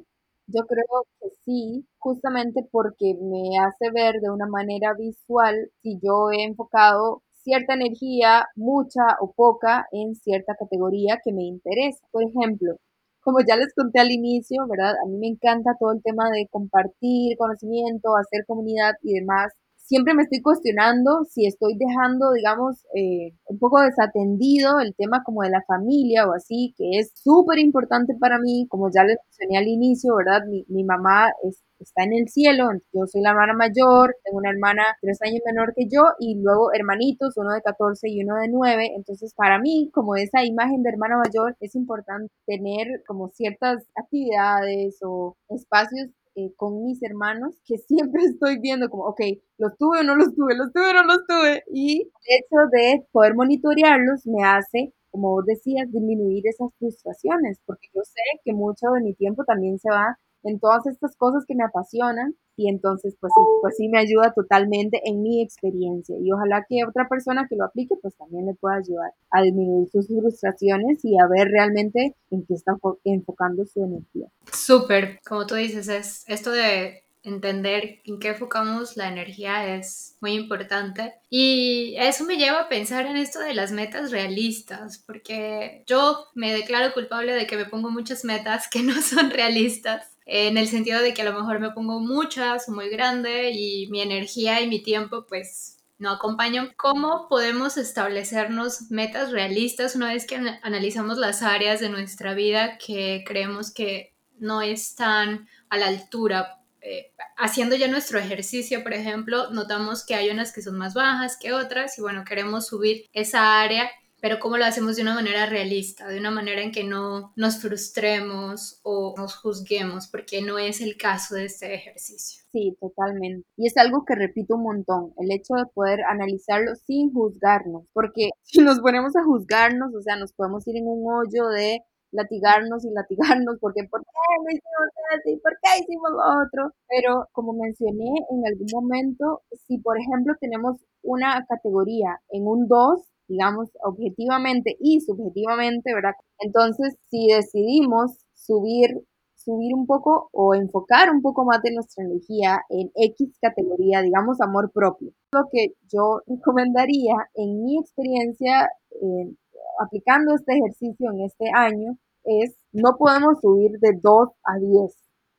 [0.48, 6.32] yo creo que sí, justamente porque me hace ver de una manera visual si yo
[6.32, 12.06] he enfocado cierta energía, mucha o poca, en cierta categoría que me interesa.
[12.12, 12.76] Por ejemplo,
[13.22, 14.96] como ya les conté al inicio, ¿verdad?
[15.04, 19.54] A mí me encanta todo el tema de compartir conocimiento, hacer comunidad y demás
[19.88, 25.44] siempre me estoy cuestionando si estoy dejando, digamos, eh, un poco desatendido el tema como
[25.44, 29.58] de la familia o así, que es súper importante para mí, como ya les mencioné
[29.58, 30.46] al inicio, ¿verdad?
[30.48, 31.32] Mi, mi mamá
[31.80, 35.74] está en el cielo, yo soy la hermana mayor, tengo una hermana tres años menor
[35.76, 39.90] que yo y luego hermanitos, uno de 14 y uno de 9, entonces para mí
[39.94, 46.54] como esa imagen de hermana mayor es importante tener como ciertas actividades o espacios eh,
[46.56, 49.22] con mis hermanos que siempre estoy viendo como, ok,
[49.58, 51.64] los tuve o no los tuve, los tuve o no los tuve.
[51.74, 57.88] Y el hecho de poder monitorearlos me hace, como vos decías, disminuir esas frustraciones, porque
[57.94, 61.56] yo sé que mucho de mi tiempo también se va en todas estas cosas que
[61.56, 66.32] me apasionan y entonces pues sí, pues sí me ayuda totalmente en mi experiencia y
[66.32, 70.08] ojalá que otra persona que lo aplique pues también le pueda ayudar a disminuir sus
[70.08, 74.28] frustraciones y a ver realmente en qué está enfocando su energía.
[74.52, 80.34] Súper, como tú dices, es esto de entender en qué enfocamos la energía es muy
[80.34, 81.14] importante.
[81.30, 86.54] Y eso me lleva a pensar en esto de las metas realistas, porque yo me
[86.54, 91.02] declaro culpable de que me pongo muchas metas que no son realistas en el sentido
[91.02, 94.84] de que a lo mejor me pongo muchas, muy grande y mi energía y mi
[94.84, 96.74] tiempo pues no acompañan.
[96.78, 103.24] ¿Cómo podemos establecernos metas realistas una vez que analizamos las áreas de nuestra vida que
[103.26, 106.62] creemos que no están a la altura?
[106.90, 111.38] Eh, haciendo ya nuestro ejercicio, por ejemplo, notamos que hay unas que son más bajas
[111.38, 115.46] que otras y bueno, queremos subir esa área pero cómo lo hacemos de una manera
[115.46, 120.82] realista, de una manera en que no nos frustremos o nos juzguemos, porque no es
[120.82, 122.44] el caso de este ejercicio.
[122.52, 123.48] Sí, totalmente.
[123.58, 128.30] Y es algo que repito un montón, el hecho de poder analizarlo sin juzgarnos, porque
[128.42, 131.82] si nos ponemos a juzgarnos, o sea, nos podemos ir en un hoyo de
[132.12, 134.10] latigarnos y latigarnos, porque ¿por qué
[134.44, 135.38] no hicimos así?
[135.38, 136.74] ¿Por qué hicimos lo otro?
[136.88, 143.02] Pero como mencioné en algún momento, si por ejemplo tenemos una categoría en un 2,
[143.28, 146.14] digamos, objetivamente y subjetivamente, ¿verdad?
[146.40, 149.04] Entonces, si decidimos subir,
[149.36, 154.40] subir un poco o enfocar un poco más de nuestra energía en X categoría, digamos,
[154.42, 159.34] amor propio, lo que yo recomendaría en mi experiencia eh,
[159.80, 164.96] aplicando este ejercicio en este año es no podemos subir de 2 a 10,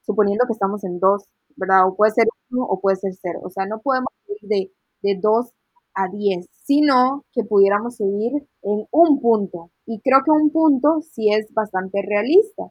[0.06, 1.24] suponiendo que estamos en 2,
[1.56, 1.88] ¿verdad?
[1.88, 3.40] O puede ser 1 o puede ser 0.
[3.42, 4.72] O sea, no podemos subir de,
[5.02, 5.50] de 2
[5.94, 8.32] a 10, sino que pudiéramos subir
[8.62, 9.70] en un punto.
[9.86, 12.64] Y creo que un punto sí es bastante realista.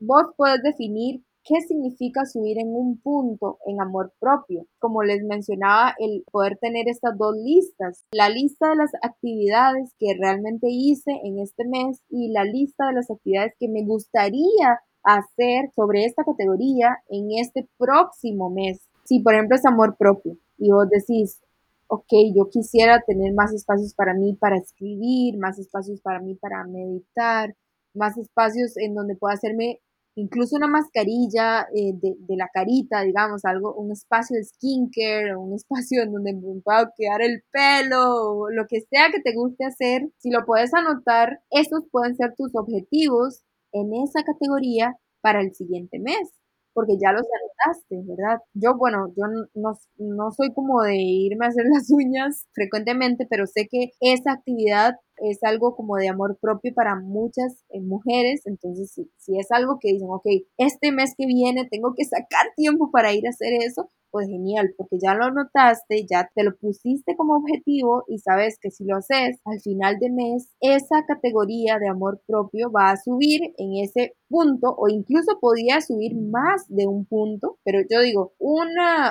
[0.00, 4.66] Vos podés definir qué significa subir en un punto en amor propio.
[4.78, 10.14] Como les mencionaba, el poder tener estas dos listas, la lista de las actividades que
[10.18, 15.70] realmente hice en este mes y la lista de las actividades que me gustaría hacer
[15.74, 18.88] sobre esta categoría en este próximo mes.
[19.04, 21.40] Si por ejemplo es amor propio y vos decís,
[21.88, 26.64] ok, yo quisiera tener más espacios para mí para escribir, más espacios para mí para
[26.64, 27.56] meditar,
[27.94, 29.80] más espacios en donde pueda hacerme
[30.14, 35.54] incluso una mascarilla eh, de, de, la carita, digamos, algo, un espacio de skincare, un
[35.54, 36.34] espacio en donde
[36.64, 40.74] pueda quedar el pelo, o lo que sea que te guste hacer, si lo puedes
[40.74, 43.42] anotar, estos pueden ser tus objetivos
[43.72, 46.39] en esa categoría para el siguiente mes
[46.72, 48.38] porque ya los anotaste, ¿verdad?
[48.54, 53.46] Yo, bueno, yo no, no soy como de irme a hacer las uñas frecuentemente, pero
[53.46, 58.92] sé que esa actividad es algo como de amor propio para muchas eh, mujeres, entonces
[58.92, 62.90] si, si es algo que dicen, ok, este mes que viene tengo que sacar tiempo
[62.90, 67.16] para ir a hacer eso, pues genial, porque ya lo anotaste, ya te lo pusiste
[67.16, 71.88] como objetivo y sabes que si lo haces al final de mes, esa categoría de
[71.88, 77.06] amor propio va a subir en ese punto o incluso podría subir más de un
[77.06, 78.68] punto, pero yo digo, un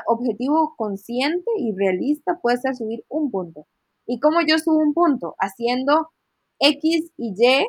[0.07, 3.65] objetivo consciente y realista puede ser subir un punto.
[4.07, 5.35] ¿Y cómo yo subo un punto?
[5.39, 6.09] Haciendo
[6.59, 7.65] X y Y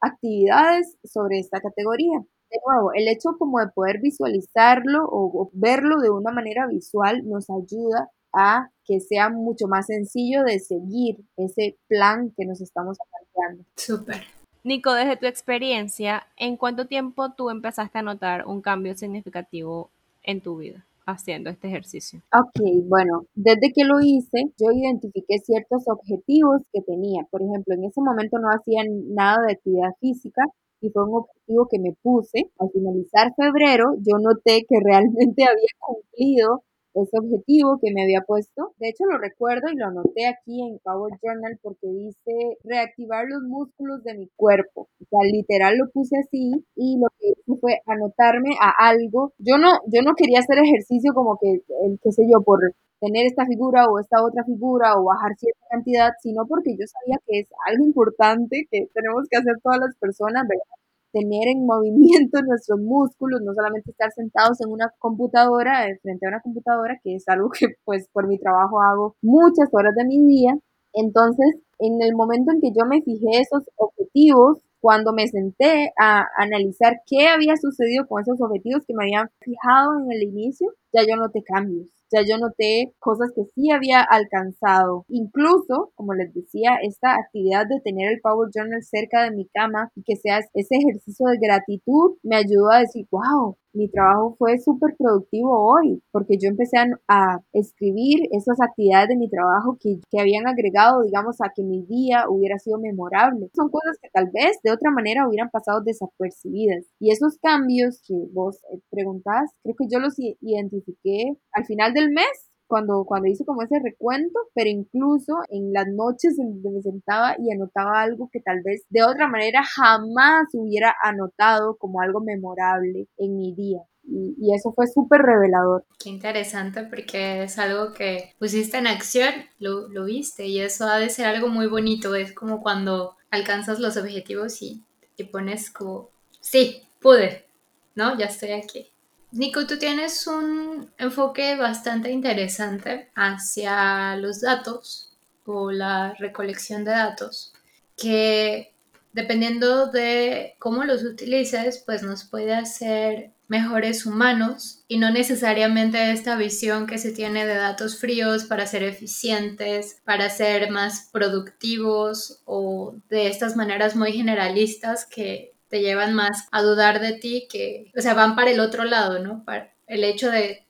[0.00, 6.10] actividades sobre esta categoría de nuevo, el hecho como de poder visualizarlo o, verlo de
[6.10, 12.32] una manera visual nos ayuda a que sea mucho más sencillo de seguir ese plan
[12.36, 13.64] que nos estamos planteando.
[13.76, 14.22] Súper.
[14.62, 19.90] Nico, desde tu experiencia, ¿en cuánto tiempo tú empezaste a notar un cambio significativo
[20.22, 22.20] en tu vida haciendo este ejercicio?
[22.34, 27.22] Ok, bueno, desde que lo hice, yo identifiqué ciertos objetivos que tenía.
[27.30, 30.42] Por ejemplo, en ese momento no hacía nada de actividad física,
[30.80, 32.50] y fue un objetivo que me puse.
[32.58, 36.64] Al finalizar febrero, yo noté que realmente había cumplido
[36.94, 38.72] ese objetivo que me había puesto.
[38.78, 43.42] De hecho, lo recuerdo y lo anoté aquí en Power Journal porque dice reactivar los
[43.42, 44.88] músculos de mi cuerpo.
[45.00, 49.32] O sea, literal lo puse así y lo que hice fue anotarme a algo.
[49.38, 51.60] Yo no, yo no quería hacer ejercicio como que,
[52.02, 52.60] qué sé yo, por
[53.00, 57.16] tener esta figura o esta otra figura o bajar cierta cantidad, sino porque yo sabía
[57.26, 60.64] que es algo importante que tenemos que hacer todas las personas, ¿verdad?
[61.12, 66.30] Tener en movimiento nuestros músculos, no solamente estar sentados en una computadora, eh, frente a
[66.30, 70.18] una computadora, que es algo que pues por mi trabajo hago muchas horas de mi
[70.26, 70.56] día.
[70.92, 71.46] Entonces,
[71.78, 77.02] en el momento en que yo me fijé esos objetivos, cuando me senté a analizar
[77.06, 81.16] qué había sucedido con esos objetivos que me habían fijado en el inicio, ya yo
[81.16, 85.04] noté cambios ya yo noté cosas que sí había alcanzado.
[85.08, 89.90] Incluso, como les decía, esta actividad de tener el Power Journal cerca de mi cama
[89.94, 94.58] y que sea ese ejercicio de gratitud me ayudó a decir, wow, mi trabajo fue
[94.58, 96.76] súper productivo hoy, porque yo empecé
[97.08, 101.82] a, escribir esas actividades de mi trabajo que, que, habían agregado, digamos, a que mi
[101.86, 103.50] día hubiera sido memorable.
[103.54, 106.84] Son cosas que tal vez de otra manera hubieran pasado desapercibidas.
[106.98, 112.10] Y esos cambios que vos eh, preguntás, creo que yo los identifiqué al final del
[112.10, 117.34] mes cuando, cuando hice como ese recuento, pero incluso en las noches donde me sentaba
[117.36, 123.08] y anotaba algo que tal vez de otra manera jamás hubiera anotado como algo memorable
[123.18, 123.80] en mi día.
[124.04, 125.84] Y, eso fue súper revelador.
[125.98, 130.98] Qué interesante porque es algo que pusiste en acción, lo, lo viste y eso ha
[130.98, 132.14] de ser algo muy bonito.
[132.14, 134.84] Es como cuando alcanzas los objetivos y
[135.16, 136.10] te pones como,
[136.40, 137.46] sí, pude,
[137.94, 138.16] ¿no?
[138.16, 138.92] Ya estoy aquí.
[139.32, 147.52] Nico, tú tienes un enfoque bastante interesante hacia los datos o la recolección de datos
[147.96, 148.74] que
[149.12, 156.36] dependiendo de cómo los utilices, pues nos puede hacer mejores humanos y no necesariamente esta
[156.36, 162.94] visión que se tiene de datos fríos para ser eficientes, para ser más productivos o
[163.08, 168.02] de estas maneras muy generalistas que te llevan más a dudar de ti que, o
[168.02, 169.44] sea, van para el otro lado, ¿no?
[169.44, 170.66] Para el hecho de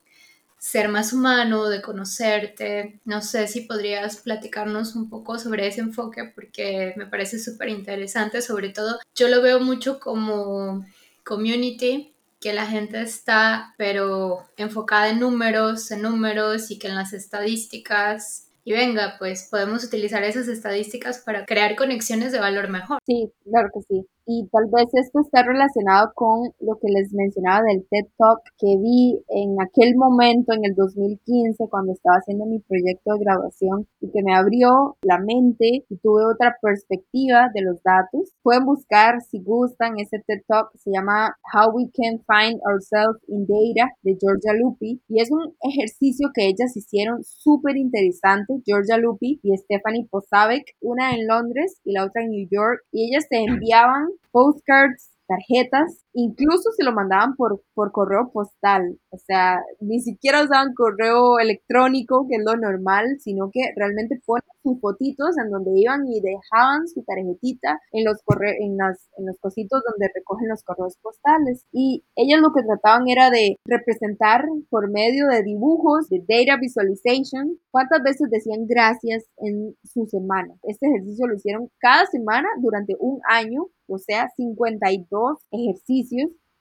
[0.59, 3.01] ser más humano, de conocerte.
[3.07, 8.43] No sé si podrías platicarnos un poco sobre ese enfoque porque me parece súper interesante.
[8.43, 10.85] Sobre todo, yo lo veo mucho como
[11.25, 17.13] community, que la gente está, pero enfocada en números, en números y que en las
[17.15, 22.99] estadísticas y venga, pues podemos utilizar esas estadísticas para crear conexiones de valor mejor.
[23.07, 27.63] Sí, claro que sí y tal vez esto está relacionado con lo que les mencionaba
[27.67, 32.61] del TED Talk que vi en aquel momento, en el 2015, cuando estaba haciendo mi
[32.61, 37.83] proyecto de graduación y que me abrió la mente y tuve otra perspectiva de los
[37.83, 38.31] datos.
[38.45, 43.49] Pueden buscar, si gustan, ese TED Talk, se llama How We Can Find Ourselves in
[43.51, 49.41] Data de Georgia Lupi y es un ejercicio que ellas hicieron súper interesante, Georgia Lupi
[49.43, 53.43] y Stephanie Posavec, una en Londres y la otra en New York, y ellas te
[53.43, 60.45] enviaban postcards, tarjetas, incluso se lo mandaban por, por correo postal, o sea, ni siquiera
[60.45, 65.71] usaban correo electrónico, que es lo normal, sino que realmente ponen sus fotitos en donde
[65.75, 70.49] iban y dejaban su tarjetita en los correos, en, las, en los cositos donde recogen
[70.49, 71.65] los correos postales.
[71.73, 77.59] Y ellas lo que trataban era de representar por medio de dibujos, de data visualization,
[77.71, 80.55] cuántas veces decían gracias en su semana.
[80.63, 86.00] Este ejercicio lo hicieron cada semana durante un año o sea, 52 ejercicios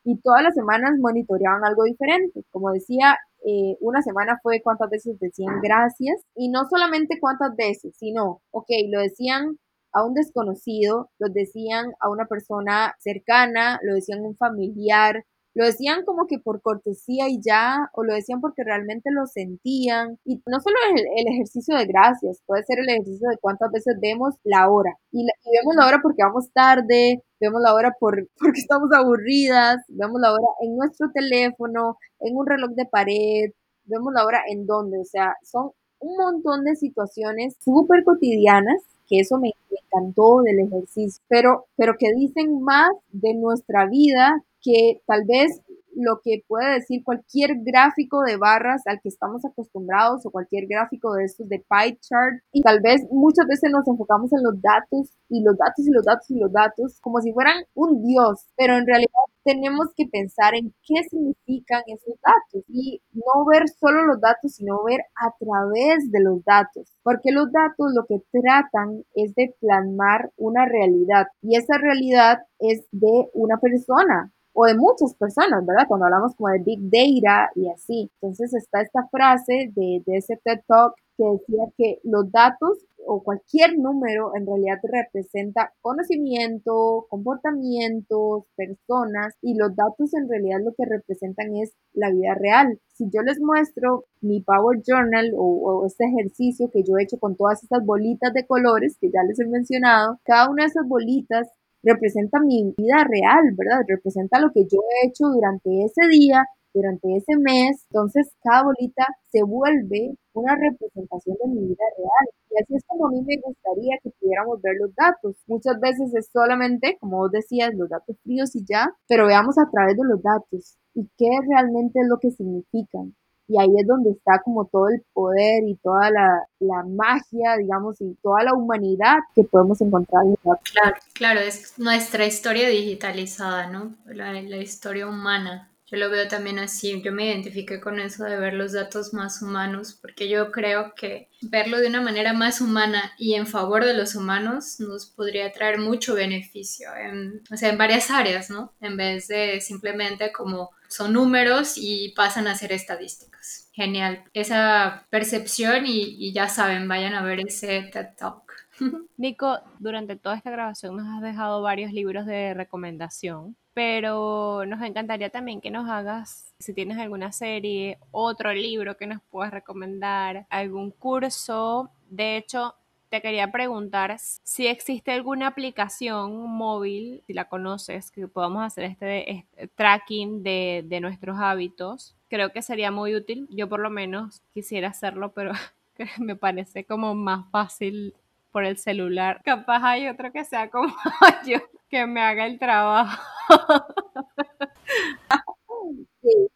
[0.04, 2.44] y todas las semanas monitoreaban algo diferente.
[2.52, 7.96] Como decía, eh, una semana fue cuántas veces decían gracias y no solamente cuántas veces,
[7.98, 9.58] sino, ok, lo decían
[9.92, 15.26] a un desconocido, lo decían a una persona cercana, lo decían a un familiar,
[15.60, 20.18] lo decían como que por cortesía y ya, o lo decían porque realmente lo sentían.
[20.24, 23.98] Y no solo el, el ejercicio de gracias, puede ser el ejercicio de cuántas veces
[24.02, 24.96] vemos la hora.
[25.12, 30.22] Y, vemos la hora porque vamos tarde, vemos la hora por, porque estamos aburridas, vemos
[30.22, 33.52] la hora en nuestro teléfono, en un reloj de pared,
[33.84, 39.20] vemos la hora en donde, o sea, son un montón de situaciones súper cotidianas que
[39.20, 45.24] eso me encantó del ejercicio, pero, pero que dicen más de nuestra vida que tal
[45.28, 45.62] vez
[45.96, 51.14] lo que puede decir cualquier gráfico de barras al que estamos acostumbrados o cualquier gráfico
[51.14, 55.12] de estos de pie chart y tal vez muchas veces nos enfocamos en los datos
[55.30, 58.78] y los datos y los datos y los datos como si fueran un dios, pero
[58.78, 59.10] en realidad
[59.44, 64.84] tenemos que pensar en qué significan esos datos y no ver solo los datos, sino
[64.84, 70.32] ver a través de los datos, porque los datos lo que tratan es de plasmar
[70.38, 74.32] una realidad y esa realidad es de una persona,
[74.62, 75.88] o de muchas personas, ¿verdad?
[75.88, 78.12] Cuando hablamos como de Big Data y así.
[78.16, 83.24] Entonces está esta frase de, de ese TED Talk que decía que los datos o
[83.24, 90.86] cualquier número en realidad representa conocimiento, comportamientos, personas y los datos en realidad lo que
[90.86, 92.80] representan es la vida real.
[92.88, 97.18] Si yo les muestro mi Power Journal o, o este ejercicio que yo he hecho
[97.18, 100.86] con todas estas bolitas de colores que ya les he mencionado, cada una de esas
[100.86, 101.48] bolitas
[101.84, 103.82] representa mi vida real, ¿verdad?
[103.88, 107.86] Representa lo que yo he hecho durante ese día, durante ese mes.
[107.92, 112.30] Entonces, cada bolita se vuelve una representación de mi vida real.
[112.52, 115.36] Y así es como a mí me gustaría que pudiéramos ver los datos.
[115.48, 119.70] Muchas veces es solamente, como vos decías, los datos fríos y ya, pero veamos a
[119.72, 123.16] través de los datos y qué realmente es lo que significan
[123.50, 126.46] y ahí es donde está como todo el poder y toda la,
[126.88, 132.70] magia, digamos, y toda la humanidad que podemos encontrar en Claro, claro, es nuestra historia
[132.70, 133.96] digitalizada, ¿no?
[134.06, 135.72] La, la historia humana.
[135.88, 139.42] Yo lo veo también así, yo me identifiqué con eso de ver los datos más
[139.42, 143.96] humanos, porque yo creo que verlo de una manera más humana y en favor de
[143.96, 148.72] los humanos nos podría traer mucho beneficio, en, o sea, en varias áreas, ¿no?
[148.80, 153.70] En vez de simplemente como son números y pasan a ser estadísticas.
[153.72, 158.52] Genial, esa percepción y, ya saben, vayan a ver ese TED Talk.
[159.18, 165.30] Nico, durante toda esta grabación nos has dejado varios libros de recomendación pero nos encantaría
[165.30, 170.92] también que nos hagas, si tienes alguna serie, otro libro que nos puedas recomendar, algún
[170.92, 171.90] curso.
[172.10, 172.76] De hecho,
[173.10, 179.32] te quería preguntar si existe alguna aplicación móvil, si la conoces, que podamos hacer este,
[179.32, 182.16] este tracking de, de, nuestros hábitos.
[182.30, 183.48] Creo que sería muy útil.
[183.50, 185.54] Yo por lo menos quisiera hacerlo, pero
[186.20, 188.14] me parece como más fácil
[188.52, 189.42] por el celular.
[189.44, 190.94] Capaz hay otro que sea como
[191.46, 193.22] yo, que me haga el trabajo.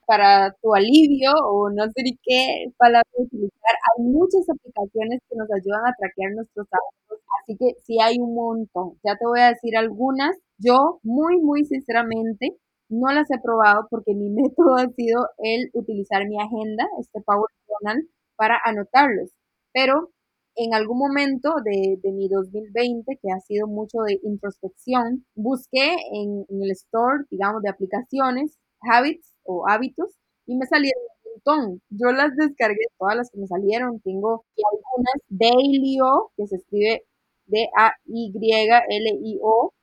[0.05, 5.49] para tu alivio o no sé ni qué palabra utilizar, hay muchas aplicaciones que nos
[5.51, 8.99] ayudan a traquear nuestros hábitos, así que sí hay un montón.
[9.03, 10.35] Ya te voy a decir algunas.
[10.57, 12.57] Yo, muy, muy sinceramente,
[12.89, 17.49] no las he probado porque mi método ha sido el utilizar mi agenda, este Power
[17.67, 19.31] Journal, para anotarlos.
[19.73, 20.11] Pero
[20.55, 26.71] en algún momento de, mi 2020, que ha sido mucho de introspección, busqué en, el
[26.71, 28.57] store, digamos, de aplicaciones,
[28.91, 30.15] habits o hábitos,
[30.45, 31.81] y me salieron un montón.
[31.89, 33.99] Yo las descargué, todas las que me salieron.
[34.01, 37.03] Tengo algunas Dailyo, que se escribe
[37.47, 38.83] D-A-Y-L-I-O,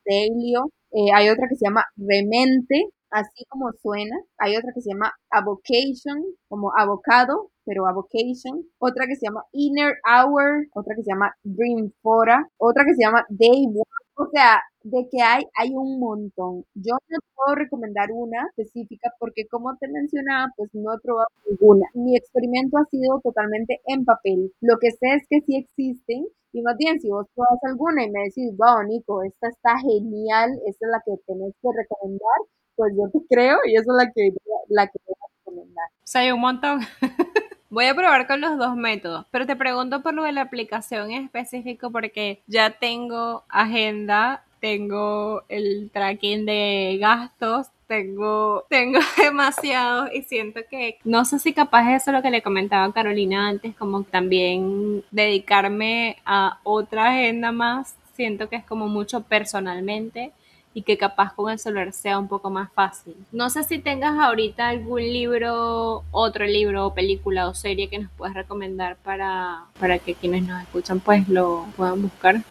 [0.07, 0.65] Dailyo.
[0.93, 4.17] Eh, hay otra que se llama Remente, así como suena.
[4.39, 8.65] Hay otra que se llama Avocation, como avocado, pero avocation.
[8.79, 13.03] Otra que se llama Inner Hour, otra que se llama Dream Fora, otra que se
[13.05, 13.85] llama Day One.
[14.17, 16.65] O sea, de que hay, hay un montón.
[16.75, 21.87] Yo no puedo recomendar una específica porque como te mencionaba, pues no he probado ninguna.
[21.95, 24.53] Mi experimento ha sido totalmente en papel.
[24.61, 28.11] Lo que sé es que sí existen y más bien, si vos probas alguna y
[28.11, 32.39] me decís, wow, Nico, esta está genial, esta es la que tenés que recomendar,
[32.75, 34.31] pues yo te creo y esa es la que,
[34.69, 35.89] la que voy a recomendar.
[36.03, 36.81] O sea, hay un montón.
[37.73, 41.13] Voy a probar con los dos métodos, pero te pregunto por lo de la aplicación
[41.13, 50.23] en específico porque ya tengo agenda, tengo el tracking de gastos, tengo, tengo demasiado y
[50.23, 53.75] siento que no sé si capaz eso es lo que le comentaba a Carolina antes,
[53.75, 60.33] como también dedicarme a otra agenda más, siento que es como mucho personalmente
[60.73, 63.17] y que capaz con el celular sea un poco más fácil.
[63.33, 68.11] No sé si tengas ahorita algún libro, otro libro o película o serie que nos
[68.13, 72.45] puedas recomendar para, para que quienes nos escuchan pues lo puedan buscar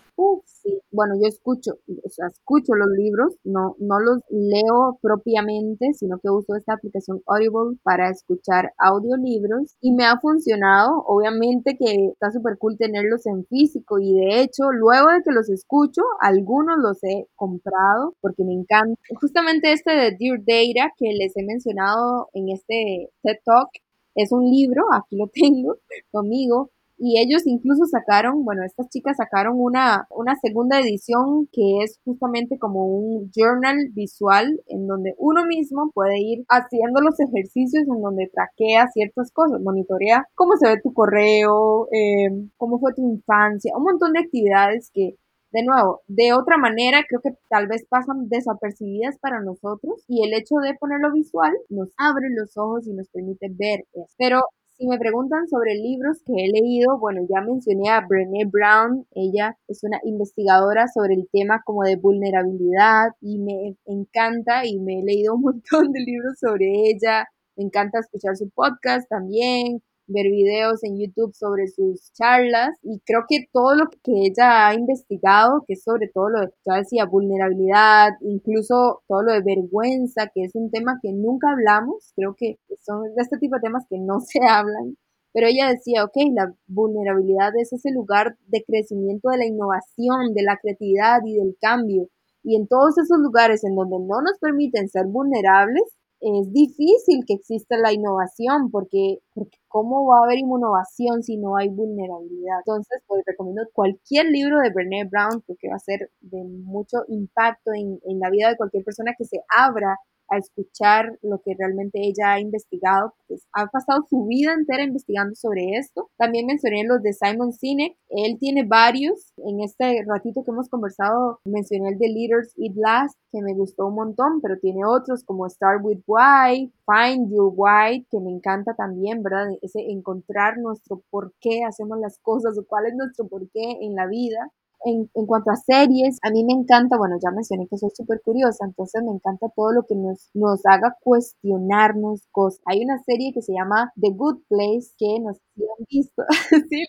[0.46, 0.82] sí.
[0.92, 6.30] Bueno, yo escucho, o sea, escucho los libros, no, no los leo propiamente, sino que
[6.30, 11.04] uso esta aplicación Audible para escuchar audiolibros y me ha funcionado.
[11.08, 15.50] Obviamente que está súper cool tenerlos en físico y de hecho, luego de que los
[15.50, 19.00] escucho, algunos los he comprado porque me encanta.
[19.20, 23.70] Justamente este de Dear Data que les he mencionado en este TED Talk
[24.16, 25.78] es un libro, aquí lo tengo
[26.12, 32.00] conmigo, y ellos incluso sacaron, bueno, estas chicas sacaron una, una segunda edición que es
[32.04, 38.02] justamente como un journal visual en donde uno mismo puede ir haciendo los ejercicios en
[38.02, 43.74] donde traquea ciertas cosas, monitorea cómo se ve tu correo, em, cómo fue tu infancia,
[43.78, 45.16] un montón de actividades que
[45.52, 50.34] de nuevo, de otra manera, creo que tal vez pasan desapercibidas para nosotros y el
[50.34, 54.14] hecho de ponerlo visual nos abre los ojos y nos permite ver eso.
[54.18, 54.42] Pero
[54.80, 59.58] si me preguntan sobre libros que he leído, bueno, ya mencioné a Brené Brown, ella
[59.68, 65.04] es una investigadora sobre el tema como de vulnerabilidad y me encanta y me he
[65.04, 67.28] leído un montón de libros sobre ella,
[67.58, 73.22] me encanta escuchar su podcast también, ver videos en YouTube sobre sus charlas y creo
[73.28, 77.06] que todo lo que ella ha investigado, que es sobre todo lo de, ya decía,
[77.06, 82.58] vulnerabilidad, incluso todo lo de vergüenza, que es un tema que nunca hablamos, creo que
[82.82, 84.96] son de este tipo de temas que no se hablan,
[85.34, 90.44] pero ella decía, ok, la vulnerabilidad es ese lugar de crecimiento de la innovación, de
[90.44, 92.08] la creatividad y del cambio.
[92.44, 95.84] Y en todos esos lugares en donde no nos permiten ser vulnerables,
[96.22, 101.58] es difícil que exista la innovación porque, porque ¿cómo va a haber innovación si no
[101.58, 102.60] hay vulnerabilidad?
[102.66, 107.72] Entonces, pues recomiendo cualquier libro de Brené Brown porque va a ser de mucho impacto
[107.74, 109.98] en, en la vida de cualquier persona que se abra
[110.30, 115.36] a escuchar lo que realmente ella ha investigado, pues ha pasado su vida entera investigando
[115.36, 116.10] sobre esto.
[116.18, 121.40] También mencioné los de Simon Sinek, él tiene varios, en este ratito que hemos conversado
[121.44, 125.50] mencioné el de Leaders Eat Last, que me gustó un montón, pero tiene otros como
[125.50, 129.48] Start With Why, Find Your Why, que me encanta también, ¿verdad?
[129.62, 133.96] Ese encontrar nuestro por qué hacemos las cosas o cuál es nuestro por qué en
[133.96, 134.52] la vida
[134.86, 138.22] en, en, cuanto a series, a mí me encanta, bueno, ya mencioné que soy súper
[138.22, 142.62] curiosa, entonces me encanta todo lo que nos, nos haga cuestionarnos cosas.
[142.66, 146.24] Hay una serie que se llama The Good Place que nos han visto.
[146.70, 146.86] sí.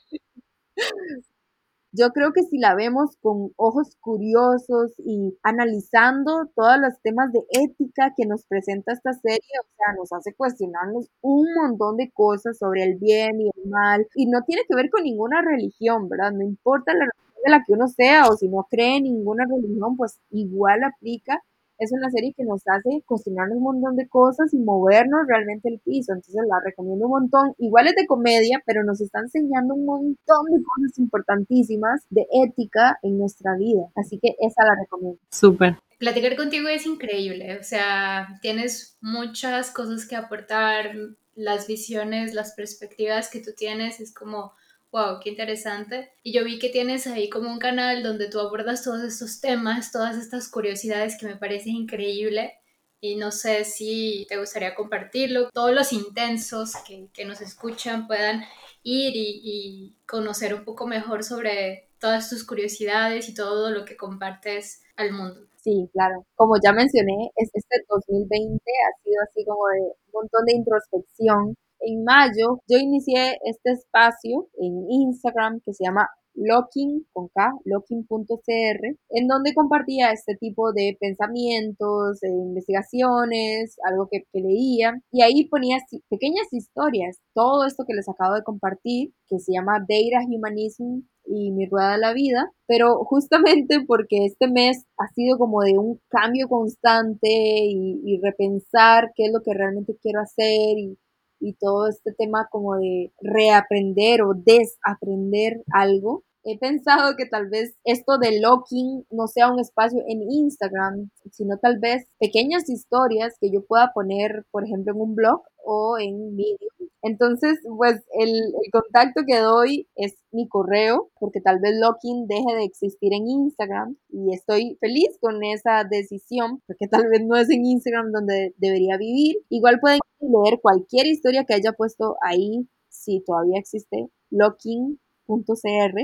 [1.93, 7.41] Yo creo que si la vemos con ojos curiosos y analizando todos los temas de
[7.51, 12.59] ética que nos presenta esta serie, o sea, nos hace cuestionarnos un montón de cosas
[12.59, 16.31] sobre el bien y el mal, y no tiene que ver con ninguna religión, ¿verdad?
[16.33, 17.07] No importa la
[17.45, 21.43] de la que uno sea o si no cree en ninguna religión, pues igual aplica.
[21.79, 25.81] Es una serie que nos hace cuestionarnos un montón de cosas y movernos realmente el
[25.81, 26.13] piso.
[26.13, 27.55] Entonces la recomiendo un montón.
[27.57, 32.99] Igual es de comedia, pero nos está enseñando un montón de cosas importantísimas de ética
[33.03, 33.87] en nuestra vida.
[33.97, 35.19] Así que esa la recomiendo.
[35.31, 35.79] Súper.
[35.99, 37.59] Platicar contigo es increíble.
[37.59, 40.93] O sea, tienes muchas cosas que aportar.
[41.37, 44.53] Las visiones, las perspectivas que tú tienes es como
[44.93, 46.13] wow, qué interesante.
[46.23, 49.93] Y yo vi que tienes ahí como un canal donde tú abordas todos estos temas,
[49.93, 52.55] todas estas curiosidades que me parece increíble.
[53.01, 55.51] Y no sé si te gustaría compartirlo.
[55.51, 58.43] Todos los intensos que, que nos escuchan puedan
[58.83, 63.97] ir y, y, conocer un poco mejor sobre todas tus curiosidades y todo lo que
[63.97, 65.47] compartes al mundo.
[65.57, 66.25] Sí, claro.
[66.35, 72.05] Como ya mencioné, este 2020 ha sido así como de un montón de introspección en
[72.05, 79.27] mayo yo inicié este espacio en Instagram que se llama Locking con K, locking.cr, en
[79.27, 85.79] donde compartía este tipo de pensamientos, de investigaciones, algo que, que, leía, y ahí ponía
[86.09, 91.53] pequeñas historias, todo esto que les acabo de compartir, que se llama Data Humanism y
[91.53, 96.01] mi rueda de la vida, pero justamente porque este mes ha sido como de un
[96.09, 100.97] cambio constante y, y repensar qué es lo que realmente quiero hacer y
[101.41, 107.75] y todo este tema como de reaprender o desaprender algo, he pensado que tal vez
[107.85, 113.51] esto de locking no sea un espacio en Instagram, sino tal vez pequeñas historias que
[113.51, 116.71] yo pueda poner, por ejemplo, en un blog o en vídeo.
[117.03, 122.57] Entonces, pues el, el, contacto que doy es mi correo, porque tal vez locking deje
[122.57, 127.49] de existir en Instagram y estoy feliz con esa decisión, porque tal vez no es
[127.51, 129.37] en Instagram donde debería vivir.
[129.49, 135.95] Igual pueden leer cualquier historia que haya puesto ahí, si todavía existe, locking.cr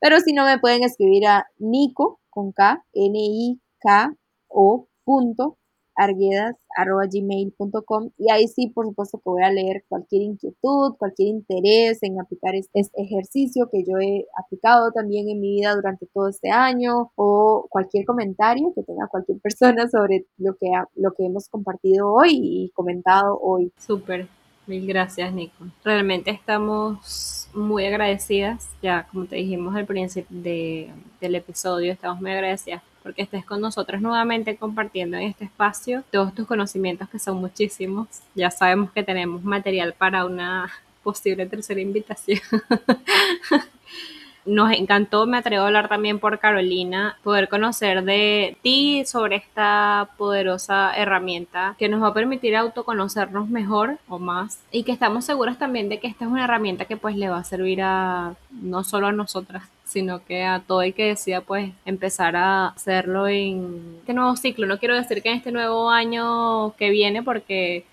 [0.00, 5.58] pero si no, me pueden escribir a Nico con K, N-I-K-O punto
[6.00, 12.18] arguedas.gmail.com y ahí sí, por supuesto que voy a leer cualquier inquietud, cualquier interés en
[12.18, 17.12] aplicar este ejercicio que yo he aplicado también en mi vida durante todo este año
[17.16, 22.40] o cualquier comentario que tenga cualquier persona sobre lo que, lo que hemos compartido hoy
[22.40, 23.70] y comentado hoy.
[23.78, 24.26] Súper,
[24.70, 25.66] mil gracias Nico.
[25.84, 30.90] Realmente estamos muy agradecidas, ya como te dijimos al principio de,
[31.20, 36.34] del episodio, estamos muy agradecidas porque estés con nosotros nuevamente compartiendo en este espacio todos
[36.34, 38.08] tus conocimientos que son muchísimos.
[38.34, 40.70] Ya sabemos que tenemos material para una
[41.02, 42.40] posible tercera invitación.
[44.46, 50.10] Nos encantó, me atrevo a hablar también por Carolina, poder conocer de ti sobre esta
[50.16, 55.58] poderosa herramienta que nos va a permitir autoconocernos mejor o más y que estamos seguras
[55.58, 58.82] también de que esta es una herramienta que pues le va a servir a no
[58.82, 63.96] solo a nosotras, sino que a todo el que decida pues empezar a hacerlo en
[64.00, 64.66] este nuevo ciclo.
[64.66, 67.84] No quiero decir que en este nuevo año que viene porque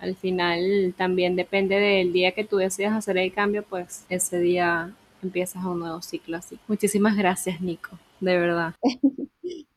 [0.00, 4.90] al final también depende del día que tú decidas hacer el cambio, pues ese día
[5.24, 6.58] empiezas un nuevo ciclo así.
[6.68, 8.74] Muchísimas gracias, Nico, de verdad.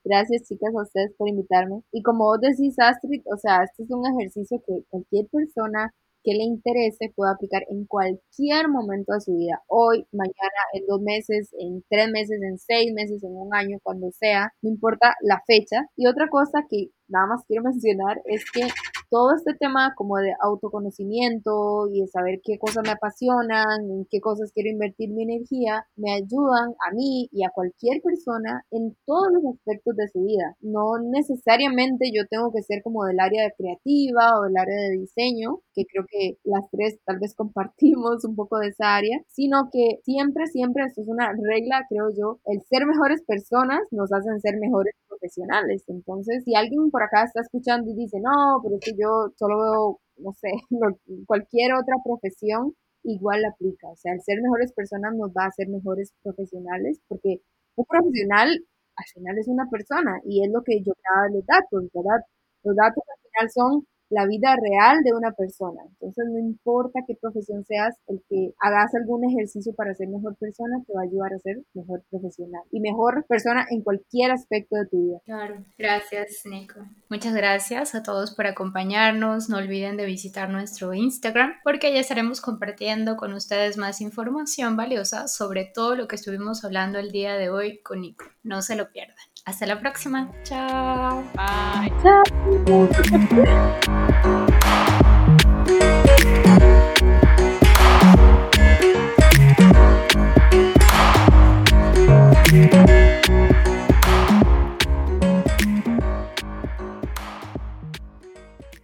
[0.04, 1.82] Gracias, chicas, a ustedes por invitarme.
[1.92, 5.94] Y como vos decís, Astrid, o sea, este es un ejercicio que cualquier persona
[6.24, 9.64] que le interese puede aplicar en cualquier momento de su vida.
[9.68, 14.12] Hoy, mañana, en dos meses, en tres meses, en seis meses, en un año, cuando
[14.12, 15.86] sea, no importa la fecha.
[15.96, 18.68] Y otra cosa que nada más quiero mencionar es que
[19.10, 24.20] todo este tema como de autoconocimiento y de saber qué cosas me apasionan, en qué
[24.20, 29.28] cosas quiero invertir mi energía, me ayudan a mí y a cualquier persona en todos
[29.32, 30.56] los aspectos de su vida.
[30.62, 34.98] No necesariamente yo tengo que ser como del área de creativa o del área de
[34.98, 39.70] diseño, que creo que las tres tal vez compartimos un poco de esa área, sino
[39.72, 44.40] que siempre, siempre, esto es una regla, creo yo, el ser mejores personas nos hacen
[44.42, 45.84] ser mejores profesionales.
[45.88, 49.58] Entonces, si alguien por acá está escuchando y dice, no, pero es que yo solo
[49.58, 50.50] veo, no sé,
[51.28, 53.88] cualquier otra profesión, igual aplica.
[53.90, 57.42] O sea, el ser mejores personas nos va a hacer mejores profesionales porque
[57.76, 58.50] un profesional
[58.98, 62.22] al final es una persona y es lo que yo de los datos, ¿verdad?
[62.64, 65.82] Los datos al final son la vida real de una persona.
[66.00, 70.84] Entonces, no importa qué profesión seas, el que hagas algún ejercicio para ser mejor persona
[70.86, 74.88] te va a ayudar a ser mejor profesional y mejor persona en cualquier aspecto de
[74.88, 75.20] tu vida.
[75.26, 76.80] Claro, gracias Nico.
[77.10, 79.50] Muchas gracias a todos por acompañarnos.
[79.50, 85.28] No olviden de visitar nuestro Instagram porque ya estaremos compartiendo con ustedes más información valiosa
[85.28, 88.26] sobre todo lo que estuvimos hablando el día de hoy con Nico.
[88.44, 89.16] No se lo pierdan.
[89.48, 90.30] Hasta la próxima.
[90.44, 91.24] Chao.
[91.34, 91.94] Bye.
[92.04, 92.24] Chao.